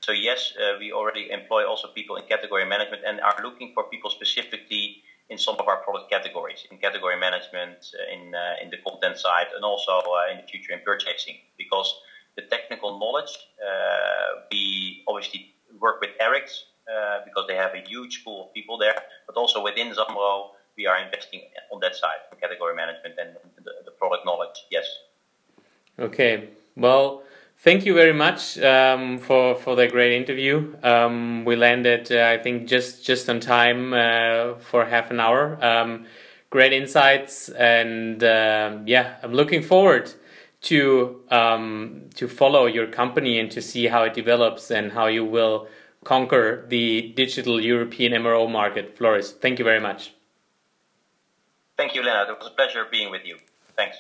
So 0.06 0.12
yes, 0.12 0.54
uh, 0.62 0.78
we 0.78 0.92
already 0.92 1.32
employ 1.32 1.66
also 1.66 1.88
people 1.88 2.16
in 2.18 2.24
category 2.26 2.64
management 2.64 3.02
and 3.08 3.20
are 3.22 3.36
looking 3.42 3.72
for 3.74 3.86
people 3.86 4.12
specifically 4.12 5.02
in 5.30 5.40
some 5.40 5.56
of 5.58 5.68
our 5.68 5.78
product 5.78 6.12
categories, 6.12 6.62
in 6.70 6.78
category 6.78 7.18
management, 7.18 7.80
uh, 7.98 8.14
in 8.14 8.36
uh, 8.36 8.62
in 8.62 8.70
the 8.70 8.78
content 8.88 9.18
side, 9.18 9.48
and 9.56 9.64
also 9.66 9.94
uh, 10.06 10.32
in 10.32 10.38
the 10.38 10.44
future 10.52 10.74
in 10.74 10.82
purchasing. 10.86 11.38
Because 11.58 11.90
the 12.36 12.44
technical 12.44 13.00
knowledge, 13.00 13.34
uh, 13.68 14.46
we 14.52 15.02
obviously 15.08 15.50
work 15.82 15.98
with 16.02 16.12
Eriks 16.22 16.54
uh, 16.86 17.26
because 17.26 17.46
they 17.48 17.56
have 17.56 17.74
a 17.74 17.82
huge 17.90 18.22
pool 18.24 18.40
of 18.46 18.54
people 18.54 18.78
there, 18.78 18.98
but 19.26 19.36
also 19.42 19.58
within 19.70 19.90
Zamro, 19.98 20.54
we 20.78 20.86
are 20.86 21.00
investing 21.02 21.42
on 21.72 21.80
that 21.80 21.96
side, 21.96 22.22
category 22.40 22.76
management 22.76 23.16
and 23.18 23.30
the, 23.66 23.74
the 23.86 23.94
product 24.00 24.24
knowledge. 24.24 24.68
Yes. 24.70 24.86
Okay. 25.98 26.44
Well 26.76 27.25
thank 27.60 27.86
you 27.86 27.94
very 27.94 28.14
much 28.14 28.58
um, 28.60 29.18
for 29.18 29.56
for 29.56 29.76
the 29.76 29.88
great 29.88 30.14
interview. 30.14 30.76
Um, 30.84 31.46
we 31.46 31.56
landed, 31.56 32.12
uh, 32.12 32.28
I 32.28 32.38
think, 32.42 32.68
just 32.68 33.06
just 33.06 33.30
on 33.30 33.40
time 33.40 33.94
uh, 33.94 34.56
for 34.60 34.86
half 34.86 35.12
an 35.12 35.20
hour. 35.20 35.64
Um, 35.64 36.06
great 36.50 36.74
insights, 36.74 37.50
and 37.50 38.24
uh, 38.24 38.80
yeah, 38.86 39.16
I'm 39.24 39.34
looking 39.34 39.62
forward 39.62 40.14
to 40.62 41.22
um, 41.30 42.10
to 42.16 42.28
follow 42.28 42.66
your 42.66 42.88
company 42.88 43.40
and 43.40 43.52
to 43.52 43.62
see 43.62 43.88
how 43.88 44.04
it 44.04 44.14
develops 44.14 44.72
and 44.72 44.92
how 44.92 45.08
you 45.08 45.24
will 45.24 45.68
conquer 46.04 46.66
the 46.70 47.14
digital 47.16 47.60
European 47.60 48.14
MRO 48.14 48.50
market. 48.50 48.98
Floris, 48.98 49.32
thank 49.32 49.60
you 49.60 49.66
very 49.66 49.80
much. 49.80 50.14
Thank 51.78 51.94
you, 51.94 52.04
Leonard. 52.04 52.30
It 52.30 52.38
was 52.40 52.48
a 52.48 52.56
pleasure 52.56 52.86
being 52.90 53.12
with 53.12 53.26
you. 53.26 53.38
Thanks. 53.76 53.98